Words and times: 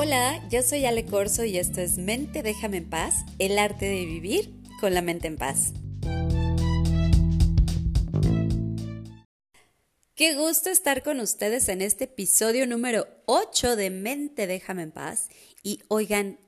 Hola, 0.00 0.40
yo 0.48 0.62
soy 0.62 0.86
Ale 0.86 1.04
Corso 1.04 1.42
y 1.42 1.58
esto 1.58 1.80
es 1.80 1.98
Mente 1.98 2.44
Déjame 2.44 2.76
en 2.76 2.88
Paz, 2.88 3.24
el 3.40 3.58
arte 3.58 3.86
de 3.86 4.06
vivir 4.06 4.54
con 4.80 4.94
la 4.94 5.02
mente 5.02 5.26
en 5.26 5.36
paz. 5.36 5.72
Qué 10.14 10.36
gusto 10.36 10.70
estar 10.70 11.02
con 11.02 11.18
ustedes 11.18 11.68
en 11.68 11.82
este 11.82 12.04
episodio 12.04 12.64
número 12.68 13.08
8 13.26 13.74
de 13.74 13.90
Mente 13.90 14.46
Déjame 14.46 14.82
en 14.82 14.92
Paz. 14.92 15.30
Y 15.64 15.80
oigan, 15.88 16.38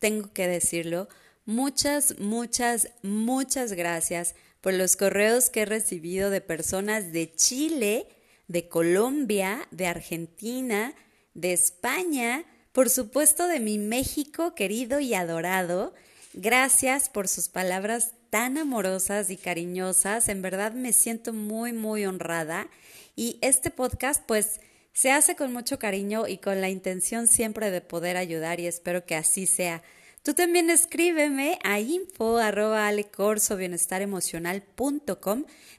tengo 0.00 0.32
que 0.32 0.48
decirlo, 0.48 1.06
muchas, 1.44 2.18
muchas, 2.18 2.88
muchas 3.04 3.74
gracias 3.74 4.34
por 4.60 4.74
los 4.74 4.96
correos 4.96 5.48
que 5.48 5.62
he 5.62 5.66
recibido 5.66 6.28
de 6.28 6.40
personas 6.40 7.12
de 7.12 7.32
Chile, 7.32 8.08
de 8.48 8.66
Colombia, 8.66 9.68
de 9.70 9.86
Argentina, 9.86 10.92
de 11.34 11.52
España, 11.52 12.44
por 12.76 12.90
supuesto 12.90 13.48
de 13.48 13.58
mi 13.58 13.78
México 13.78 14.54
querido 14.54 15.00
y 15.00 15.14
adorado. 15.14 15.94
Gracias 16.34 17.08
por 17.08 17.26
sus 17.26 17.48
palabras 17.48 18.12
tan 18.28 18.58
amorosas 18.58 19.30
y 19.30 19.38
cariñosas. 19.38 20.28
En 20.28 20.42
verdad 20.42 20.72
me 20.72 20.92
siento 20.92 21.32
muy, 21.32 21.72
muy 21.72 22.04
honrada. 22.04 22.68
Y 23.16 23.38
este 23.40 23.70
podcast, 23.70 24.22
pues, 24.26 24.60
se 24.92 25.10
hace 25.10 25.36
con 25.36 25.54
mucho 25.54 25.78
cariño 25.78 26.28
y 26.28 26.36
con 26.36 26.60
la 26.60 26.68
intención 26.68 27.28
siempre 27.28 27.70
de 27.70 27.80
poder 27.80 28.18
ayudar 28.18 28.60
y 28.60 28.66
espero 28.66 29.06
que 29.06 29.14
así 29.14 29.46
sea. 29.46 29.82
Tú 30.22 30.34
también 30.34 30.68
escríbeme 30.68 31.58
a 31.64 31.80
info 31.80 32.38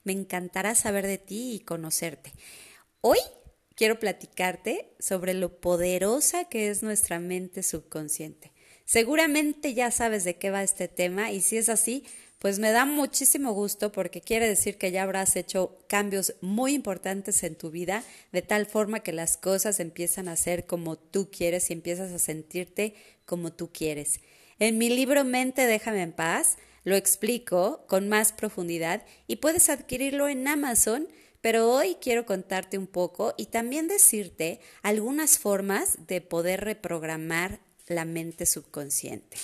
Me 0.04 0.14
encantará 0.14 0.74
saber 0.74 1.06
de 1.06 1.20
ti 1.20 1.54
y 1.54 1.60
conocerte. 1.60 2.34
Hoy 3.02 3.20
quiero 3.78 4.00
platicarte 4.00 4.90
sobre 5.00 5.34
lo 5.34 5.62
poderosa 5.62 6.46
que 6.46 6.70
es 6.70 6.84
nuestra 6.84 7.20
mente 7.20 7.64
subconsciente. 7.64 8.52
Seguramente 8.84 9.74
ya 9.74 9.92
sabes 9.92 10.24
de 10.24 10.36
qué 10.38 10.50
va 10.50 10.64
este 10.64 10.88
tema 10.88 11.32
y 11.32 11.42
si 11.42 11.58
es 11.58 11.70
así, 11.70 12.04
pues 12.40 12.60
me 12.60 12.72
da 12.72 12.86
muchísimo 12.86 13.54
gusto 13.54 13.92
porque 13.92 14.22
quiere 14.22 14.48
decir 14.48 14.78
que 14.78 14.92
ya 14.92 15.04
habrás 15.04 15.36
hecho 15.36 15.78
cambios 15.88 16.36
muy 16.42 16.74
importantes 16.74 17.44
en 17.44 17.56
tu 17.56 17.70
vida 17.70 18.04
de 18.32 18.42
tal 18.42 18.66
forma 18.66 19.02
que 19.02 19.14
las 19.14 19.38
cosas 19.38 19.80
empiezan 19.80 20.28
a 20.28 20.36
ser 20.36 20.66
como 20.66 20.98
tú 20.98 21.30
quieres 21.32 21.70
y 21.70 21.74
empiezas 21.74 22.12
a 22.12 22.20
sentirte 22.20 22.96
como 23.26 23.54
tú 23.54 23.72
quieres. 23.72 24.22
En 24.60 24.78
mi 24.78 24.90
libro 24.90 25.24
Mente 25.24 25.68
déjame 25.68 26.02
en 26.02 26.14
paz 26.14 26.58
lo 26.84 26.96
explico 26.96 27.86
con 27.88 28.08
más 28.08 28.32
profundidad 28.32 29.04
y 29.28 29.36
puedes 29.36 29.70
adquirirlo 29.70 30.30
en 30.30 30.48
Amazon 30.48 31.08
pero 31.48 31.72
hoy 31.72 31.96
quiero 32.02 32.26
contarte 32.26 32.78
un 32.78 32.88
poco 32.88 33.34
y 33.38 33.46
también 33.46 33.88
decirte 33.88 34.60
algunas 34.82 35.40
formas 35.40 35.98
de 36.06 36.20
poder 36.20 36.60
reprogramar 36.60 37.62
la 37.88 38.04
mente 38.04 38.46
subconsciente. 38.46 39.38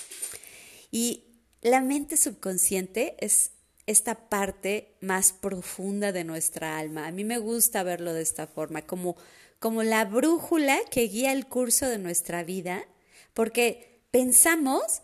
Y 0.90 1.24
la 1.62 1.80
mente 1.80 2.18
subconsciente 2.18 3.16
es 3.20 3.52
esta 3.86 4.28
parte 4.28 4.92
más 5.00 5.32
profunda 5.32 6.12
de 6.12 6.24
nuestra 6.24 6.76
alma. 6.76 7.06
A 7.06 7.10
mí 7.10 7.24
me 7.24 7.38
gusta 7.38 7.82
verlo 7.82 8.12
de 8.12 8.20
esta 8.20 8.46
forma, 8.46 8.82
como, 8.82 9.16
como 9.58 9.82
la 9.82 10.04
brújula 10.04 10.78
que 10.90 11.08
guía 11.08 11.32
el 11.32 11.46
curso 11.46 11.88
de 11.88 11.96
nuestra 11.96 12.44
vida, 12.44 12.86
porque 13.32 14.02
pensamos 14.10 15.00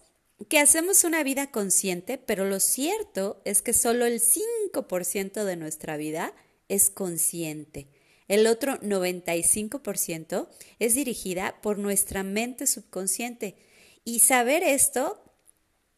que 0.51 0.59
hacemos 0.59 1.05
una 1.05 1.23
vida 1.23 1.51
consciente, 1.51 2.19
pero 2.19 2.45
lo 2.45 2.61
cierto 2.61 3.41
es 3.47 3.63
que 3.63 3.73
solo 3.73 4.05
el 4.05 4.21
5% 4.21 5.45
de 5.45 5.57
nuestra 5.57 5.97
vida 5.97 6.35
es 6.71 6.89
consciente. 6.89 7.89
El 8.29 8.47
otro 8.47 8.81
95% 8.81 10.49
es 10.79 10.95
dirigida 10.95 11.61
por 11.61 11.79
nuestra 11.79 12.23
mente 12.23 12.69
subconsciente. 12.69 13.57
Y 14.05 14.21
saber 14.21 14.63
esto, 14.63 15.21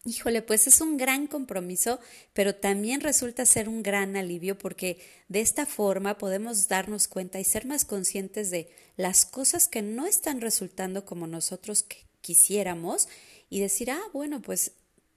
híjole, 0.06 0.40
pues 0.40 0.66
es 0.66 0.80
un 0.80 0.96
gran 0.96 1.26
compromiso, 1.26 2.00
pero 2.32 2.54
también 2.54 3.02
resulta 3.02 3.44
ser 3.44 3.68
un 3.68 3.82
gran 3.82 4.16
alivio 4.16 4.56
porque 4.56 4.98
de 5.28 5.42
esta 5.42 5.66
forma 5.66 6.16
podemos 6.16 6.68
darnos 6.68 7.06
cuenta 7.06 7.38
y 7.38 7.44
ser 7.44 7.66
más 7.66 7.84
conscientes 7.84 8.50
de 8.50 8.70
las 8.96 9.26
cosas 9.26 9.68
que 9.68 9.82
no 9.82 10.06
están 10.06 10.40
resultando 10.40 11.04
como 11.04 11.26
nosotros 11.26 11.84
quisiéramos 12.22 13.08
y 13.50 13.60
decir, 13.60 13.90
ah, 13.90 14.02
bueno, 14.14 14.40
pues 14.40 14.72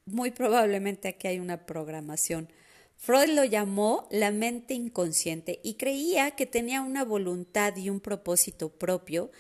muy 0.06 0.32
probablemente 0.32 1.08
aquí 1.08 1.28
hay 1.28 1.40
una 1.40 1.66
programación 1.66 2.50
Freud 2.98 3.30
lo 3.30 3.44
llamó 3.44 4.08
la 4.10 4.32
mente 4.32 4.74
inconsciente 4.74 5.60
y 5.64 5.76
creía 5.76 6.32
que 6.32 6.46
tenía 6.46 6.82
una 6.82 7.04
voluntad 7.04 7.76
y 7.76 7.90
un 7.90 8.00
propósito 8.00 8.70
propio 8.70 9.32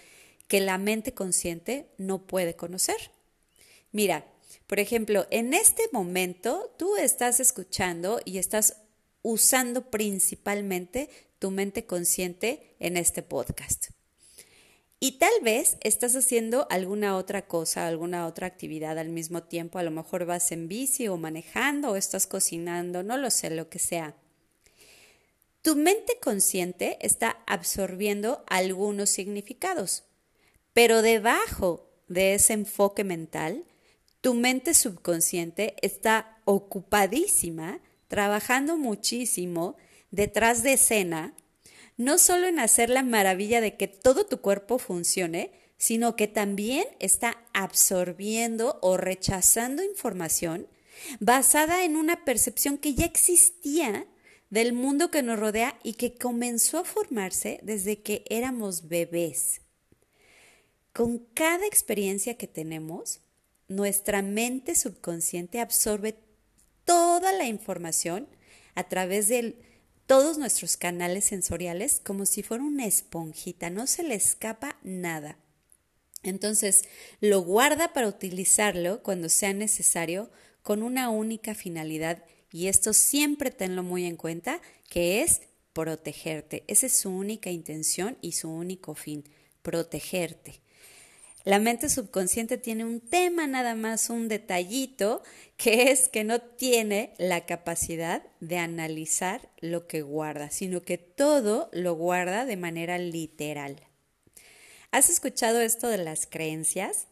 que 0.48 0.60
la 0.60 0.78
mente 0.78 1.14
consciente 1.14 1.90
no 1.98 2.28
puede 2.28 2.56
conocer. 2.56 3.12
Mira, 3.92 4.26
por 4.68 4.80
ejemplo, 4.80 5.28
en 5.32 5.54
este 5.54 5.84
momento 5.92 6.74
tú 6.78 6.96
estás 6.96 7.40
escuchando 7.40 8.20
y 8.26 8.38
estás 8.38 8.78
usando 9.22 9.90
principalmente 9.90 11.10
tu 11.40 11.50
mente 11.50 11.86
consciente 11.86 12.76
en 12.80 12.98
este 12.98 13.24
podcast. 13.24 13.95
Y 15.00 15.20
tal 15.20 15.34
vez 15.42 15.78
estás 15.82 16.16
haciendo 16.16 16.68
alguna 16.70 17.18
otra 17.18 17.48
cosa, 17.48 17.88
alguna 17.88 18.26
otra 18.28 18.48
actividad 18.48 18.98
al 18.98 19.10
mismo 19.10 19.44
tiempo. 19.44 19.78
A 19.78 19.84
lo 19.84 19.92
mejor 19.92 20.26
vas 20.26 20.52
en 20.52 20.68
bici 20.68 21.08
o 21.08 21.18
manejando 21.18 21.92
o 21.92 21.96
estás 21.96 22.28
cocinando, 22.28 23.04
no 23.04 23.18
lo 23.18 23.30
sé, 23.30 23.50
lo 23.50 23.70
que 23.70 23.80
sea. 23.80 24.16
Tu 25.62 25.76
mente 25.76 26.20
consciente 26.22 26.98
está 27.02 27.44
absorbiendo 27.48 28.44
algunos 28.48 29.10
significados, 29.10 30.04
pero 30.74 31.02
debajo 31.02 31.90
de 32.08 32.36
ese 32.36 32.54
enfoque 32.54 33.04
mental, 33.04 33.66
tu 34.22 34.34
mente 34.36 34.74
subconsciente 34.74 35.76
está 35.82 36.40
ocupadísima, 36.46 37.80
trabajando 38.08 38.78
muchísimo 38.78 39.76
detrás 40.12 40.64
de 40.64 40.74
escena 40.74 41.34
no 41.98 42.18
solo 42.18 42.48
en 42.48 42.60
hacer 42.60 42.90
la 42.90 43.04
maravilla 43.04 43.62
de 43.62 43.78
que 43.78 43.88
todo 43.88 44.26
tu 44.26 44.42
cuerpo 44.42 44.80
funcione, 44.80 45.52
sino 45.78 46.16
que 46.16 46.28
también 46.28 46.86
está 47.00 47.38
absorbiendo 47.54 48.80
o 48.82 48.98
rechazando 48.98 49.84
información 49.84 50.68
basada 51.20 51.84
en 51.84 51.96
una 51.96 52.24
percepción 52.24 52.78
que 52.78 52.94
ya 52.94 53.06
existía 53.06 54.08
del 54.50 54.74
mundo 54.74 55.12
que 55.12 55.24
nos 55.24 55.40
rodea 55.40 55.78
y 55.84 55.94
que 55.94 56.16
comenzó 56.16 56.80
a 56.80 56.86
formarse 56.86 57.60
desde 57.64 58.02
que 58.02 58.24
éramos 58.30 58.88
bebés. 58.88 59.62
Con 60.94 61.20
cada 61.34 61.66
experiencia 61.66 62.38
que 62.38 62.48
tenemos, 62.48 63.20
nuestra 63.68 64.22
mente 64.22 64.76
subconsciente 64.76 65.60
absorbe 65.60 66.16
toda 66.86 67.34
la 67.34 67.48
información 67.48 68.28
a 68.76 68.88
través 68.88 69.28
del 69.28 69.58
todos 70.06 70.38
nuestros 70.38 70.78
canales 70.78 71.26
sensoriales 71.26 72.02
como 72.04 72.26
si 72.26 72.44
fuera 72.44 72.64
una 72.64 72.86
esponjita, 72.86 73.70
no 73.70 73.88
se 73.88 74.04
le 74.04 74.16
escapa 74.16 74.78
nada. 74.84 75.38
Entonces, 76.24 76.84
lo 77.22 77.42
guarda 77.42 77.94
para 77.94 78.08
utilizarlo 78.08 79.04
cuando 79.04 79.30
sea 79.30 79.54
necesario 79.54 80.32
con 80.64 80.82
una 80.82 81.10
única 81.10 81.54
finalidad 81.54 82.24
y 82.52 82.68
esto 82.68 82.94
siempre 82.94 83.52
tenlo 83.52 83.84
muy 83.84 84.06
en 84.06 84.16
cuenta, 84.16 84.62
que 84.90 85.22
es 85.22 85.42
protegerte. 85.74 86.64
Esa 86.68 86.86
es 86.86 86.98
su 86.98 87.10
única 87.10 87.52
intención 87.52 88.18
y 88.22 88.32
su 88.32 88.50
único 88.50 88.96
fin, 88.96 89.26
protegerte. 89.62 90.62
La 91.46 91.60
mente 91.60 91.90
subconsciente 91.90 92.58
tiene 92.58 92.86
un 92.86 93.00
tema 93.00 93.46
nada 93.46 93.76
más, 93.76 94.10
un 94.10 94.28
detallito, 94.28 95.22
que 95.58 95.92
es 95.92 96.10
que 96.10 96.24
no 96.24 96.42
tiene 96.42 97.14
la 97.20 97.46
capacidad 97.46 98.24
de 98.40 98.58
analizar 98.58 99.48
lo 99.60 99.86
que 99.86 100.02
guarda, 100.02 100.50
sino 100.50 100.82
que 100.82 100.98
todo 100.98 101.70
lo 101.72 101.94
guarda 101.94 102.46
de 102.46 102.58
manera 102.58 102.98
literal. 102.98 103.80
¿Has 104.90 105.12
escuchado 105.12 105.62
esto 105.62 105.88
de 105.88 106.00
las 106.00 106.26
creencias? 106.26 107.06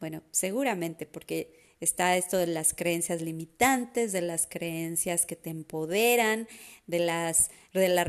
Bueno, 0.00 0.22
seguramente 0.32 1.06
porque 1.06 1.57
está 1.80 2.16
esto 2.16 2.38
de 2.38 2.46
las 2.46 2.74
creencias 2.74 3.22
limitantes, 3.22 4.12
de 4.12 4.20
las 4.20 4.46
creencias 4.46 5.26
que 5.26 5.36
te 5.36 5.50
empoderan, 5.50 6.48
de, 6.86 6.98
las, 6.98 7.50
de 7.72 7.88
la 7.88 8.04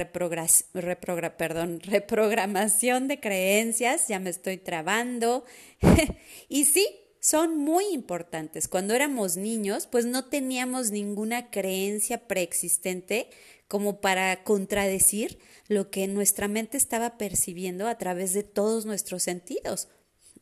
perdón, 1.38 1.80
reprogramación 1.84 3.08
de 3.08 3.20
creencias, 3.20 4.08
ya 4.08 4.20
me 4.20 4.30
estoy 4.30 4.58
trabando. 4.58 5.46
y 6.50 6.66
sí, 6.66 6.88
son 7.20 7.58
muy 7.58 7.86
importantes. 7.92 8.68
Cuando 8.68 8.94
éramos 8.94 9.38
niños, 9.38 9.88
pues 9.88 10.06
no 10.06 10.26
teníamos 10.26 10.92
ninguna 10.92 11.50
creencia 11.52 12.28
preexistente 12.28 13.30
como 13.68 14.02
para 14.02 14.44
contradecir 14.44 15.38
lo 15.68 15.92
que 15.92 16.08
nuestra 16.08 16.48
mente 16.48 16.78
estaba 16.78 17.18
percibiendo 17.18 17.88
a 17.88 17.98
través 17.98 18.34
de 18.34 18.44
todos 18.44 18.86
nuestros 18.86 19.22
sentidos. 19.22 19.90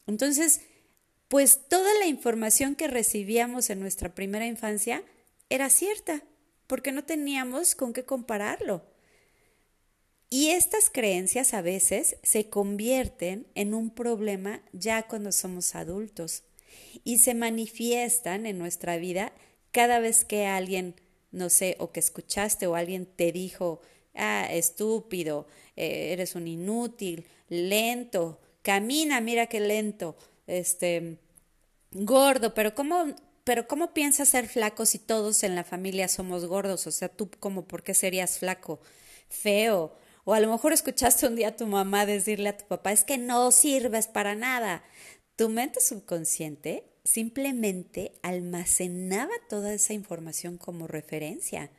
Entonces, 0.06 0.62
pues 1.28 1.68
toda 1.68 1.94
la 2.00 2.06
información 2.06 2.76
que 2.76 2.88
recibíamos 2.88 3.70
en 3.70 3.80
nuestra 3.80 4.16
primera 4.16 4.46
infancia 4.46 5.04
era 5.50 5.70
cierta, 5.70 6.24
porque 6.68 6.92
no 6.92 7.04
teníamos 7.04 7.76
con 7.76 7.94
qué 7.94 8.06
compararlo. 8.06 8.84
Y 10.30 10.50
estas 10.50 10.90
creencias 10.90 11.54
a 11.54 11.62
veces 11.62 12.18
se 12.24 12.50
convierten 12.50 13.48
en 13.56 13.74
un 13.74 13.90
problema 13.90 14.62
ya 14.74 15.04
cuando 15.04 15.32
somos 15.32 15.74
adultos 15.76 16.44
y 17.06 17.20
se 17.20 17.34
manifiestan 17.34 18.46
en 18.46 18.58
nuestra 18.58 18.98
vida 18.98 19.32
cada 19.72 20.00
vez 20.00 20.26
que 20.26 20.46
alguien, 20.46 20.96
no 21.32 21.50
sé, 21.50 21.78
o 21.80 21.92
que 21.92 22.02
escuchaste 22.02 22.68
o 22.68 22.76
alguien 22.76 23.06
te 23.06 23.32
dijo, 23.32 23.80
ah, 24.16 24.48
estúpido, 24.52 25.48
eh, 25.78 26.10
eres 26.12 26.36
un 26.36 26.48
inútil, 26.48 27.26
lento, 27.48 28.42
camina, 28.64 29.22
mira 29.22 29.48
qué 29.48 29.62
lento, 29.62 30.18
este, 30.48 31.20
gordo, 31.92 32.54
pero 32.54 32.74
¿cómo, 32.74 33.16
pero 33.44 33.68
¿cómo 33.68 33.94
piensas 33.94 34.30
ser 34.30 34.48
flaco 34.48 34.86
si 34.86 35.00
todos 35.00 35.44
en 35.44 35.56
la 35.56 35.64
familia 35.64 36.08
somos 36.08 36.46
gordos? 36.46 36.88
O 36.88 36.92
sea, 36.92 37.10
tú 37.10 37.30
como, 37.40 37.68
¿por 37.68 37.84
qué 37.84 37.94
serías 37.94 38.40
flaco? 38.40 38.80
Feo, 39.30 39.96
o 40.24 40.34
a 40.34 40.40
lo 40.40 40.52
mejor 40.52 40.74
escuchaste 40.74 41.28
un 41.28 41.36
día 41.36 41.50
a 41.50 41.56
tu 41.56 41.68
mamá 41.68 42.06
decirle 42.06 42.50
a 42.50 42.58
tu 42.58 42.66
papá, 42.66 42.92
es 42.92 43.04
que 43.04 43.18
no 43.18 43.52
sirves 43.52 44.08
para 44.08 44.36
nada. 44.36 44.84
Tu 45.36 45.48
mente 45.48 45.80
subconsciente 45.80 46.84
simplemente 47.06 48.12
almacenaba 48.22 49.32
toda 49.50 49.74
esa 49.74 49.94
información 49.94 50.58
como 50.58 50.88
referencia. 50.88 51.72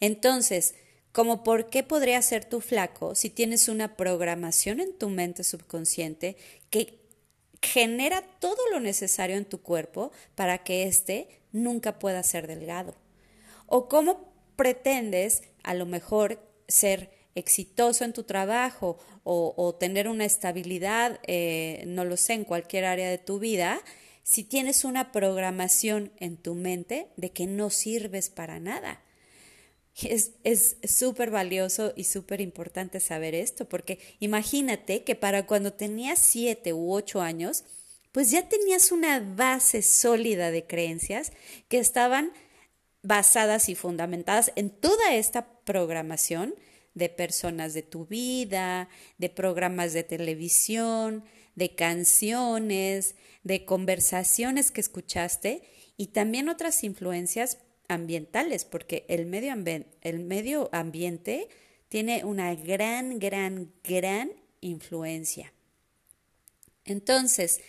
Entonces, 0.00 0.74
como 1.12 1.42
por 1.42 1.68
qué 1.68 1.82
podría 1.82 2.22
ser 2.22 2.44
tu 2.44 2.60
flaco 2.60 3.14
si 3.14 3.30
tienes 3.30 3.68
una 3.68 3.96
programación 3.96 4.80
en 4.80 4.96
tu 4.96 5.10
mente 5.10 5.44
subconsciente 5.44 6.36
que 6.70 6.99
genera 7.62 8.22
todo 8.40 8.58
lo 8.72 8.80
necesario 8.80 9.36
en 9.36 9.44
tu 9.44 9.62
cuerpo 9.62 10.12
para 10.34 10.58
que 10.58 10.84
éste 10.84 11.28
nunca 11.52 11.98
pueda 11.98 12.22
ser 12.22 12.46
delgado. 12.46 12.94
O 13.66 13.88
cómo 13.88 14.32
pretendes 14.56 15.42
a 15.62 15.74
lo 15.74 15.86
mejor 15.86 16.40
ser 16.68 17.10
exitoso 17.34 18.04
en 18.04 18.12
tu 18.12 18.24
trabajo 18.24 18.98
o, 19.22 19.76
tener 19.78 20.08
una 20.08 20.24
estabilidad, 20.24 21.20
eh, 21.26 21.84
no 21.86 22.04
lo 22.04 22.16
sé, 22.16 22.32
en 22.32 22.44
cualquier 22.44 22.84
área 22.84 23.08
de 23.08 23.18
tu 23.18 23.38
vida, 23.38 23.80
si 24.24 24.42
tienes 24.42 24.84
una 24.84 25.12
programación 25.12 26.12
en 26.18 26.36
tu 26.36 26.54
mente 26.54 27.08
de 27.16 27.30
que 27.30 27.46
no 27.46 27.70
sirves 27.70 28.28
para 28.28 28.58
nada. 28.58 29.02
Es 30.02 30.76
súper 30.84 31.30
valioso 31.30 31.92
y 31.96 32.04
súper 32.04 32.40
importante 32.40 33.00
saber 33.00 33.34
esto, 33.34 33.68
porque 33.68 33.98
imagínate 34.18 35.04
que 35.04 35.14
para 35.14 35.46
cuando 35.46 35.72
tenías 35.72 36.18
siete 36.18 36.72
u 36.72 36.92
ocho 36.92 37.20
años, 37.20 37.64
pues 38.12 38.30
ya 38.30 38.48
tenías 38.48 38.92
una 38.92 39.20
base 39.20 39.82
sólida 39.82 40.50
de 40.50 40.66
creencias 40.66 41.32
que 41.68 41.78
estaban 41.78 42.32
basadas 43.02 43.68
y 43.68 43.74
fundamentadas 43.74 44.52
en 44.56 44.70
toda 44.70 45.14
esta 45.14 45.60
programación 45.64 46.54
de 46.94 47.08
personas 47.08 47.72
de 47.72 47.82
tu 47.82 48.06
vida, 48.06 48.88
de 49.18 49.28
programas 49.30 49.92
de 49.92 50.02
televisión, 50.02 51.24
de 51.54 51.74
canciones, 51.74 53.14
de 53.42 53.64
conversaciones 53.64 54.70
que 54.70 54.80
escuchaste 54.80 55.62
y 55.96 56.08
también 56.08 56.48
otras 56.48 56.82
influencias 56.84 57.58
ambientales, 57.90 58.64
porque 58.64 59.04
el 59.08 59.26
medio, 59.26 59.52
el 60.00 60.20
medio 60.20 60.70
ambiente 60.72 61.48
tiene 61.88 62.24
una 62.24 62.54
gran, 62.54 63.18
gran, 63.18 63.72
gran 63.84 64.30
influencia. 64.60 65.52
Entonces, 66.84 67.60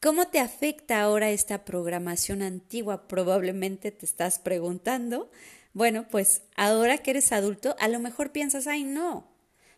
¿cómo 0.00 0.28
te 0.28 0.38
afecta 0.38 1.00
ahora 1.00 1.30
esta 1.30 1.64
programación 1.64 2.42
antigua? 2.42 3.08
Probablemente 3.08 3.90
te 3.90 4.06
estás 4.06 4.38
preguntando. 4.38 5.30
Bueno, 5.72 6.06
pues 6.08 6.42
ahora 6.54 6.98
que 6.98 7.10
eres 7.10 7.32
adulto, 7.32 7.76
a 7.78 7.88
lo 7.88 7.98
mejor 7.98 8.32
piensas, 8.32 8.66
ay, 8.66 8.84
no. 8.84 9.28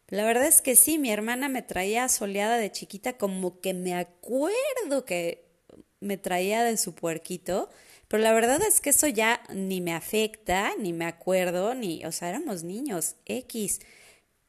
La 0.08 0.25
verdad 0.25 0.46
es 0.46 0.62
que 0.62 0.75
sí, 0.75 0.98
mi 0.98 1.10
hermana 1.10 1.48
me 1.48 1.62
traía 1.62 2.08
soleada 2.08 2.56
de 2.56 2.72
chiquita, 2.72 3.19
como 3.19 3.60
que 3.60 3.75
me 3.75 3.94
acuerdo 3.94 5.04
que 5.04 5.44
me 6.00 6.16
traía 6.16 6.62
de 6.64 6.76
su 6.76 6.94
puerquito, 6.94 7.69
pero 8.08 8.22
la 8.22 8.32
verdad 8.32 8.60
es 8.66 8.81
que 8.81 8.90
eso 8.90 9.06
ya 9.06 9.43
ni 9.55 9.82
me 9.82 9.93
afecta, 9.93 10.72
ni 10.78 10.94
me 10.94 11.05
acuerdo, 11.05 11.75
ni, 11.75 12.05
o 12.06 12.12
sea, 12.12 12.31
éramos 12.31 12.64
niños, 12.64 13.16
X. 13.26 13.81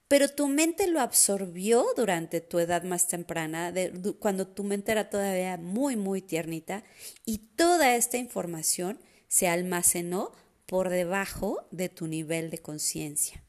Pero 0.08 0.30
tu 0.30 0.48
mente 0.48 0.88
lo 0.88 1.02
absorbió 1.02 1.86
durante 1.96 2.40
tu 2.40 2.58
edad 2.60 2.84
más 2.84 3.08
temprana, 3.08 3.74
cuando 4.20 4.48
tu 4.48 4.64
mente 4.64 4.94
era 4.94 5.10
todavía 5.10 5.58
muy, 5.58 5.98
muy 5.98 6.22
tiernita, 6.22 6.84
y 7.26 7.38
toda 7.56 7.96
esta 7.96 8.18
información 8.18 8.98
se 9.28 9.50
almacenó 9.50 10.32
por 10.66 10.90
debajo 10.90 11.68
de 11.72 11.90
tu 11.90 12.08
nivel 12.08 12.50
de 12.50 12.60
conciencia. 12.60 13.44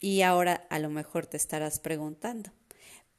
Y 0.00 0.22
ahora 0.22 0.66
a 0.68 0.78
lo 0.78 0.90
mejor 0.90 1.26
te 1.26 1.36
estarás 1.36 1.78
preguntando, 1.78 2.50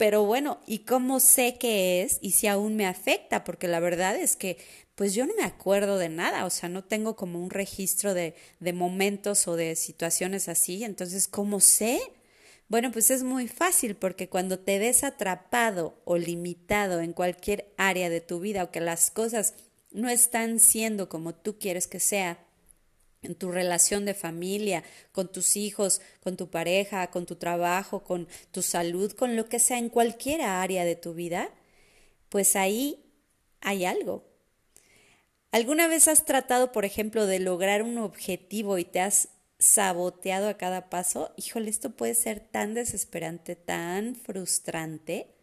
pero 0.02 0.26
bueno, 0.26 0.60
¿y 0.66 0.80
cómo 0.80 1.20
sé 1.20 1.58
qué 1.60 2.02
es 2.02 2.18
y 2.24 2.32
si 2.32 2.48
aún 2.48 2.76
me 2.76 2.88
afecta? 2.88 3.44
Porque 3.44 3.68
la 3.68 3.80
verdad 3.80 4.16
es 4.16 4.36
que 4.36 4.58
pues 4.96 5.14
yo 5.14 5.26
no 5.26 5.34
me 5.36 5.44
acuerdo 5.44 5.98
de 5.98 6.10
nada, 6.10 6.46
o 6.46 6.50
sea, 6.50 6.70
no 6.70 6.84
tengo 6.84 7.16
como 7.16 7.40
un 7.40 7.50
registro 7.50 8.14
de, 8.14 8.36
de 8.60 8.74
momentos 8.74 9.48
o 9.48 9.56
de 9.56 9.76
situaciones 9.76 10.50
así, 10.50 10.84
entonces, 10.84 11.28
¿cómo 11.28 11.60
sé? 11.60 12.02
Bueno, 12.68 12.92
pues 12.92 13.12
es 13.12 13.24
muy 13.24 13.48
fácil 13.50 13.96
porque 13.96 14.30
cuando 14.30 14.60
te 14.60 14.80
ves 14.80 15.04
atrapado 15.04 16.02
o 16.06 16.18
limitado 16.18 17.02
en 17.02 17.14
cualquier 17.14 17.74
área 17.78 18.10
de 18.10 18.22
tu 18.22 18.40
vida 18.40 18.64
o 18.64 18.72
que 18.72 18.80
las 18.80 19.12
cosas 19.12 19.56
no 19.92 20.08
están 20.10 20.60
siendo 20.60 21.10
como 21.10 21.36
tú 21.36 21.60
quieres 21.60 21.88
que 21.88 22.00
sea 22.00 22.40
en 23.22 23.36
tu 23.36 23.52
relación 23.52 24.06
de 24.06 24.14
familia, 24.14 24.84
con 25.12 25.32
tus 25.32 25.58
hijos, 25.58 26.02
con 26.22 26.38
tu 26.38 26.50
pareja, 26.50 27.12
con 27.12 27.26
tu 27.26 27.36
trabajo, 27.36 28.04
con 28.04 28.28
tu 28.52 28.62
salud, 28.62 29.12
con 29.12 29.36
lo 29.36 29.48
que 29.48 29.60
sea 29.60 29.78
en 29.78 29.90
cualquier 29.90 30.42
área 30.42 30.86
de 30.86 30.96
tu 30.96 31.14
vida, 31.14 31.50
pues 32.30 32.56
ahí 32.56 33.04
hay 33.60 33.86
algo. 33.86 34.31
¿Alguna 35.52 35.88
vez 35.88 36.08
has 36.08 36.24
tratado, 36.24 36.72
por 36.72 36.86
ejemplo, 36.86 37.26
de 37.26 37.40
lograr 37.40 37.84
un 37.84 37.98
objetivo 37.98 38.78
y 38.78 38.86
te 38.86 39.02
has 39.02 39.28
saboteado 39.60 40.48
a 40.48 40.58
cada 40.58 40.90
paso? 40.90 41.34
Híjole, 41.36 41.70
esto 41.70 41.92
puede 41.92 42.16
ser 42.16 42.40
tan 42.40 42.74
desesperante, 42.74 43.58
tan 43.58 44.16
frustrante. 44.16 45.36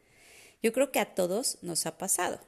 Yo 0.63 0.73
creo 0.73 0.91
que 0.93 1.01
a 1.01 1.15
todos 1.15 1.59
nos 1.61 1.85
ha 1.85 1.99
pasado. 1.99 2.41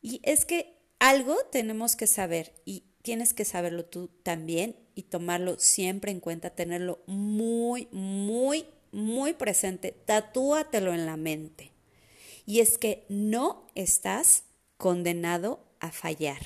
Y 0.00 0.20
es 0.22 0.46
que 0.46 0.78
algo 0.98 1.36
tenemos 1.52 1.94
que 1.94 2.06
saber 2.06 2.54
y 2.64 2.84
tienes 3.02 3.34
que 3.34 3.44
saberlo 3.44 3.84
tú 3.84 4.08
también 4.22 4.76
y 4.94 5.02
tomarlo 5.02 5.58
siempre 5.58 6.10
en 6.10 6.20
cuenta, 6.20 6.50
tenerlo 6.50 7.02
muy, 7.06 7.86
muy, 7.92 8.64
muy 8.92 9.34
presente. 9.34 9.92
Tatúatelo 9.92 10.94
en 10.94 11.04
la 11.04 11.18
mente. 11.18 11.72
Y 12.46 12.60
es 12.60 12.78
que 12.78 13.04
no 13.10 13.66
estás 13.74 14.44
condenado 14.78 15.65
fallar. 15.92 16.40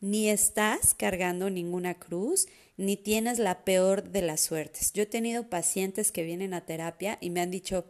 Ni 0.00 0.28
estás 0.28 0.94
cargando 0.94 1.50
ninguna 1.50 1.94
cruz, 1.94 2.46
ni 2.76 2.96
tienes 2.96 3.38
la 3.38 3.64
peor 3.64 4.10
de 4.10 4.22
las 4.22 4.40
suertes. 4.40 4.92
Yo 4.92 5.04
he 5.04 5.06
tenido 5.06 5.48
pacientes 5.48 6.12
que 6.12 6.24
vienen 6.24 6.54
a 6.54 6.66
terapia 6.66 7.18
y 7.20 7.30
me 7.30 7.40
han 7.40 7.50
dicho, 7.50 7.84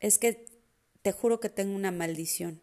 es 0.00 0.18
que 0.18 0.46
te 1.02 1.12
juro 1.12 1.40
que 1.40 1.48
tengo 1.48 1.74
una 1.74 1.90
maldición 1.90 2.60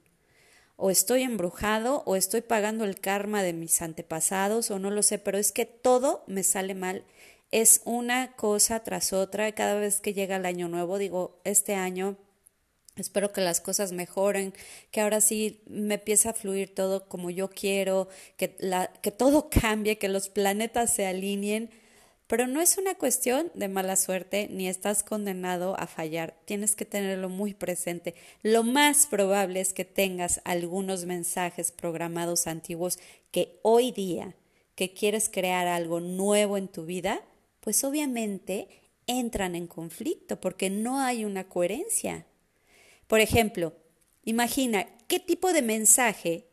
o 0.84 0.90
estoy 0.90 1.22
embrujado 1.22 2.01
o 2.08 2.16
estoy 2.16 2.42
pagando 2.42 2.86
el 2.86 3.00
karma 3.00 3.44
de 3.44 3.54
mis 3.54 3.84
antepasados 3.84 4.72
o 4.72 4.80
no 4.80 4.90
lo 4.90 5.04
sé, 5.04 5.20
pero 5.20 5.38
es 5.38 5.51
que 5.51 5.68
todo 5.68 6.24
me 6.25 6.42
sale 6.42 6.74
mal. 6.74 7.06
Es 7.51 7.82
una 7.86 8.36
cosa 8.36 8.80
tras 8.84 9.13
otra. 9.13 9.51
Cada 9.51 9.75
vez 9.75 10.01
que 10.01 10.16
llega 10.16 10.38
el 10.38 10.46
año 10.48 10.70
nuevo, 10.70 10.98
digo, 10.98 11.40
este 11.44 11.75
año 11.75 12.18
espero 12.95 13.31
que 13.31 13.41
las 13.41 13.62
cosas 13.62 13.91
mejoren, 13.91 14.53
que 14.91 15.01
ahora 15.01 15.21
sí 15.21 15.62
me 15.67 15.95
empiece 15.95 16.29
a 16.29 16.33
fluir 16.33 16.74
todo 16.74 17.07
como 17.07 17.29
yo 17.29 17.50
quiero, 17.50 18.07
que, 18.38 18.55
la, 18.60 18.88
que 19.01 19.12
todo 19.12 19.50
cambie, 19.62 19.98
que 19.98 20.10
los 20.10 20.29
planetas 20.29 20.93
se 20.93 21.05
alineen. 21.05 21.69
Pero 22.27 22.48
no 22.48 22.62
es 22.62 22.77
una 22.77 22.95
cuestión 22.95 23.51
de 23.55 23.67
mala 23.67 23.98
suerte 23.98 24.48
ni 24.50 24.69
estás 24.69 25.03
condenado 25.03 25.77
a 25.77 25.86
fallar. 25.86 26.38
Tienes 26.45 26.77
que 26.77 26.86
tenerlo 26.86 27.27
muy 27.27 27.53
presente. 27.53 28.15
Lo 28.41 28.63
más 28.63 29.05
probable 29.05 29.60
es 29.60 29.74
que 29.74 29.83
tengas 29.83 30.39
algunos 30.45 31.03
mensajes 31.05 31.74
programados 31.74 32.48
antiguos 32.48 33.00
que 33.31 33.60
hoy 33.63 33.91
día, 33.91 34.33
que 34.75 34.93
quieres 34.93 35.27
crear 35.27 35.67
algo 35.67 36.00
nuevo 36.00 36.57
en 36.57 36.69
tu 36.69 36.86
vida, 36.86 37.21
pues 37.60 37.83
obviamente 37.83 38.69
entran 39.07 39.55
en 39.55 39.67
conflicto 39.67 40.39
porque 40.39 40.69
no 40.69 41.01
hay 41.01 41.25
una 41.25 41.50
coherencia. 41.50 42.25
Por 43.12 43.20
ejemplo, 43.20 43.74
imagina 44.24 44.88
qué 45.10 45.20
tipo 45.20 45.51
de 45.51 45.62
mensaje 45.62 46.48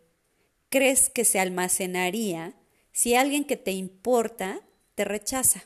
crees 0.70 1.08
que 1.08 1.24
se 1.24 1.38
almacenaría 1.38 2.56
si 2.90 3.14
alguien 3.14 3.44
que 3.44 3.56
te 3.56 3.70
importa 3.70 4.60
te 4.96 5.04
rechaza. 5.04 5.62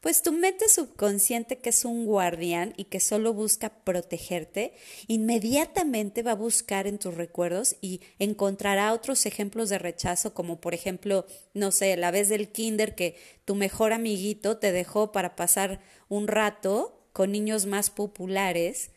Pues 0.00 0.22
tu 0.22 0.30
mente 0.30 0.68
subconsciente, 0.68 1.58
que 1.58 1.70
es 1.70 1.84
un 1.84 2.06
guardián 2.06 2.74
y 2.76 2.84
que 2.84 3.00
solo 3.00 3.34
busca 3.34 3.82
protegerte, 3.82 4.72
inmediatamente 5.08 6.22
va 6.22 6.30
a 6.30 6.36
buscar 6.36 6.86
en 6.86 7.00
tus 7.00 7.16
recuerdos 7.16 7.74
y 7.80 8.02
encontrará 8.20 8.92
otros 8.92 9.26
ejemplos 9.26 9.68
de 9.68 9.80
rechazo, 9.80 10.32
como 10.32 10.60
por 10.60 10.74
ejemplo, 10.74 11.26
no 11.54 11.72
sé, 11.72 11.96
la 11.96 12.12
vez 12.12 12.28
del 12.28 12.52
kinder 12.52 12.94
que 12.94 13.16
tu 13.44 13.56
mejor 13.56 13.92
amiguito 13.92 14.58
te 14.58 14.70
dejó 14.70 15.10
para 15.10 15.34
pasar 15.34 15.80
un 16.08 16.28
rato 16.28 17.08
con 17.12 17.32
niños 17.32 17.66
más 17.66 17.90
populares 17.90 18.92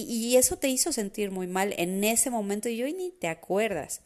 y, 0.00 0.36
eso 0.36 0.56
te 0.56 0.68
hizo 0.68 0.92
sentir 0.92 1.30
muy 1.30 1.46
mal 1.46 1.74
en 1.76 2.02
ese 2.04 2.30
momento 2.30 2.68
y 2.68 2.82
hoy 2.82 2.92
ni 2.94 3.10
te 3.10 3.28
acuerdas 3.28 4.00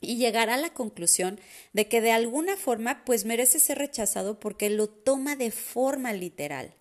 y 0.00 0.16
llegará 0.16 0.54
a 0.54 0.58
la 0.58 0.72
conclusión 0.72 1.38
de 1.72 1.88
que 1.88 2.00
de 2.00 2.12
alguna 2.12 2.56
forma 2.56 3.04
pues 3.04 3.24
merece 3.24 3.58
ser 3.58 3.78
rechazado 3.78 4.40
porque 4.40 4.70
lo 4.70 4.88
toma 4.88 5.36
de 5.36 5.50
forma 5.50 6.12
literal. 6.12 6.74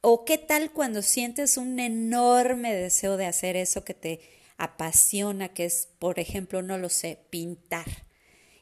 ¿O 0.00 0.24
qué 0.24 0.38
tal 0.38 0.70
cuando 0.70 1.02
sientes 1.02 1.56
un 1.56 1.80
enorme 1.80 2.74
deseo 2.74 3.16
de 3.16 3.26
hacer 3.26 3.56
eso 3.56 3.84
que 3.84 3.94
te 3.94 4.20
apasiona, 4.56 5.48
que 5.48 5.64
es, 5.64 5.88
por 5.98 6.18
ejemplo, 6.18 6.62
no 6.62 6.78
lo 6.78 6.88
sé, 6.88 7.18
pintar? 7.30 8.07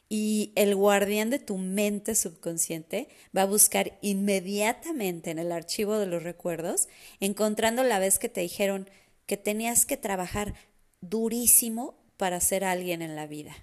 Y 0.08 0.52
el 0.54 0.76
guardián 0.76 1.30
de 1.30 1.40
tu 1.40 1.58
mente 1.58 2.14
subconsciente 2.14 3.08
va 3.36 3.42
a 3.42 3.46
buscar 3.46 3.98
inmediatamente 4.02 5.30
en 5.30 5.38
el 5.38 5.50
archivo 5.50 5.98
de 5.98 6.06
los 6.06 6.22
recuerdos, 6.22 6.88
encontrando 7.18 7.82
la 7.82 7.98
vez 7.98 8.18
que 8.18 8.28
te 8.28 8.40
dijeron 8.40 8.88
que 9.26 9.36
tenías 9.36 9.84
que 9.84 9.96
trabajar 9.96 10.54
durísimo 11.00 11.96
para 12.16 12.40
ser 12.40 12.64
alguien 12.64 13.02
en 13.02 13.16
la 13.16 13.26
vida. 13.26 13.54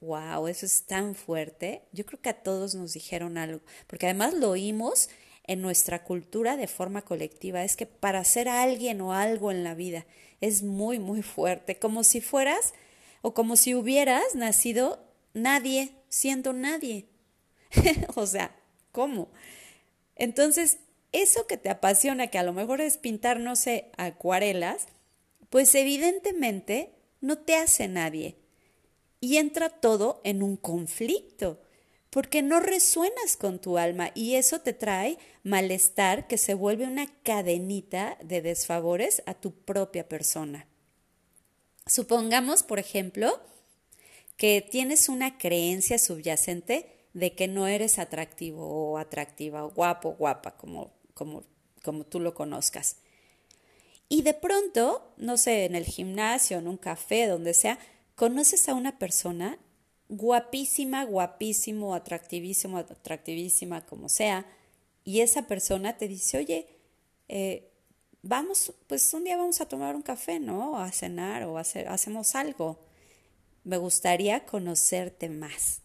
Wow, 0.00 0.48
eso 0.48 0.66
es 0.66 0.84
tan 0.84 1.14
fuerte. 1.14 1.82
Yo 1.92 2.04
creo 2.04 2.20
que 2.20 2.30
a 2.30 2.42
todos 2.42 2.74
nos 2.74 2.92
dijeron 2.92 3.38
algo, 3.38 3.60
porque 3.86 4.06
además 4.06 4.34
lo 4.34 4.50
oímos 4.50 5.08
en 5.44 5.62
nuestra 5.62 6.02
cultura 6.02 6.56
de 6.56 6.66
forma 6.66 7.02
colectiva. 7.02 7.62
Es 7.62 7.76
que 7.76 7.86
para 7.86 8.24
ser 8.24 8.48
alguien 8.48 9.00
o 9.00 9.12
algo 9.12 9.52
en 9.52 9.62
la 9.62 9.74
vida 9.74 10.04
es 10.40 10.64
muy, 10.64 10.98
muy 10.98 11.22
fuerte, 11.22 11.78
como 11.78 12.02
si 12.02 12.20
fueras 12.20 12.74
o 13.22 13.32
como 13.32 13.54
si 13.54 13.74
hubieras 13.74 14.34
nacido 14.34 15.11
nadie, 15.34 15.94
siendo 16.08 16.52
nadie. 16.52 17.06
o 18.14 18.26
sea, 18.26 18.54
¿cómo? 18.90 19.28
Entonces, 20.16 20.78
eso 21.12 21.46
que 21.46 21.56
te 21.56 21.70
apasiona, 21.70 22.28
que 22.28 22.38
a 22.38 22.42
lo 22.42 22.52
mejor 22.52 22.80
es 22.80 22.98
pintar, 22.98 23.40
no 23.40 23.56
sé, 23.56 23.90
acuarelas, 23.96 24.86
pues 25.50 25.74
evidentemente 25.74 26.94
no 27.20 27.38
te 27.38 27.56
hace 27.56 27.88
nadie. 27.88 28.36
Y 29.20 29.36
entra 29.36 29.68
todo 29.68 30.20
en 30.24 30.42
un 30.42 30.56
conflicto, 30.56 31.60
porque 32.10 32.42
no 32.42 32.60
resuenas 32.60 33.36
con 33.38 33.58
tu 33.60 33.78
alma 33.78 34.10
y 34.14 34.34
eso 34.34 34.60
te 34.60 34.72
trae 34.72 35.18
malestar 35.44 36.26
que 36.26 36.36
se 36.36 36.54
vuelve 36.54 36.84
una 36.84 37.06
cadenita 37.22 38.18
de 38.22 38.42
desfavores 38.42 39.22
a 39.26 39.34
tu 39.34 39.52
propia 39.52 40.08
persona. 40.08 40.66
Supongamos, 41.86 42.62
por 42.62 42.78
ejemplo, 42.78 43.40
que 44.36 44.66
tienes 44.68 45.08
una 45.08 45.38
creencia 45.38 45.98
subyacente 45.98 46.92
de 47.14 47.34
que 47.34 47.48
no 47.48 47.66
eres 47.66 47.98
atractivo 47.98 48.66
o 48.66 48.98
atractiva, 48.98 49.64
o 49.64 49.70
guapo, 49.70 50.12
guapa, 50.12 50.56
como, 50.56 50.92
como, 51.14 51.44
como 51.82 52.04
tú 52.04 52.20
lo 52.20 52.34
conozcas. 52.34 52.96
Y 54.08 54.22
de 54.22 54.34
pronto, 54.34 55.12
no 55.16 55.36
sé, 55.36 55.64
en 55.64 55.74
el 55.74 55.84
gimnasio, 55.84 56.58
en 56.58 56.68
un 56.68 56.76
café, 56.76 57.26
donde 57.26 57.54
sea, 57.54 57.78
conoces 58.14 58.68
a 58.68 58.74
una 58.74 58.98
persona 58.98 59.58
guapísima, 60.08 61.04
guapísimo, 61.04 61.94
atractivísimo, 61.94 62.78
atractivísima, 62.78 63.86
como 63.86 64.08
sea, 64.08 64.46
y 65.04 65.20
esa 65.20 65.46
persona 65.46 65.96
te 65.96 66.08
dice, 66.08 66.38
oye, 66.38 66.68
eh, 67.28 67.72
vamos, 68.22 68.72
pues 68.86 69.12
un 69.14 69.24
día 69.24 69.36
vamos 69.36 69.60
a 69.60 69.68
tomar 69.68 69.96
un 69.96 70.02
café, 70.02 70.38
¿no? 70.38 70.78
A 70.78 70.92
cenar 70.92 71.44
o 71.44 71.58
hacemos 71.58 72.34
algo. 72.34 72.78
Me 73.64 73.76
gustaría 73.76 74.44
conocerte 74.44 75.28
más. 75.28 75.82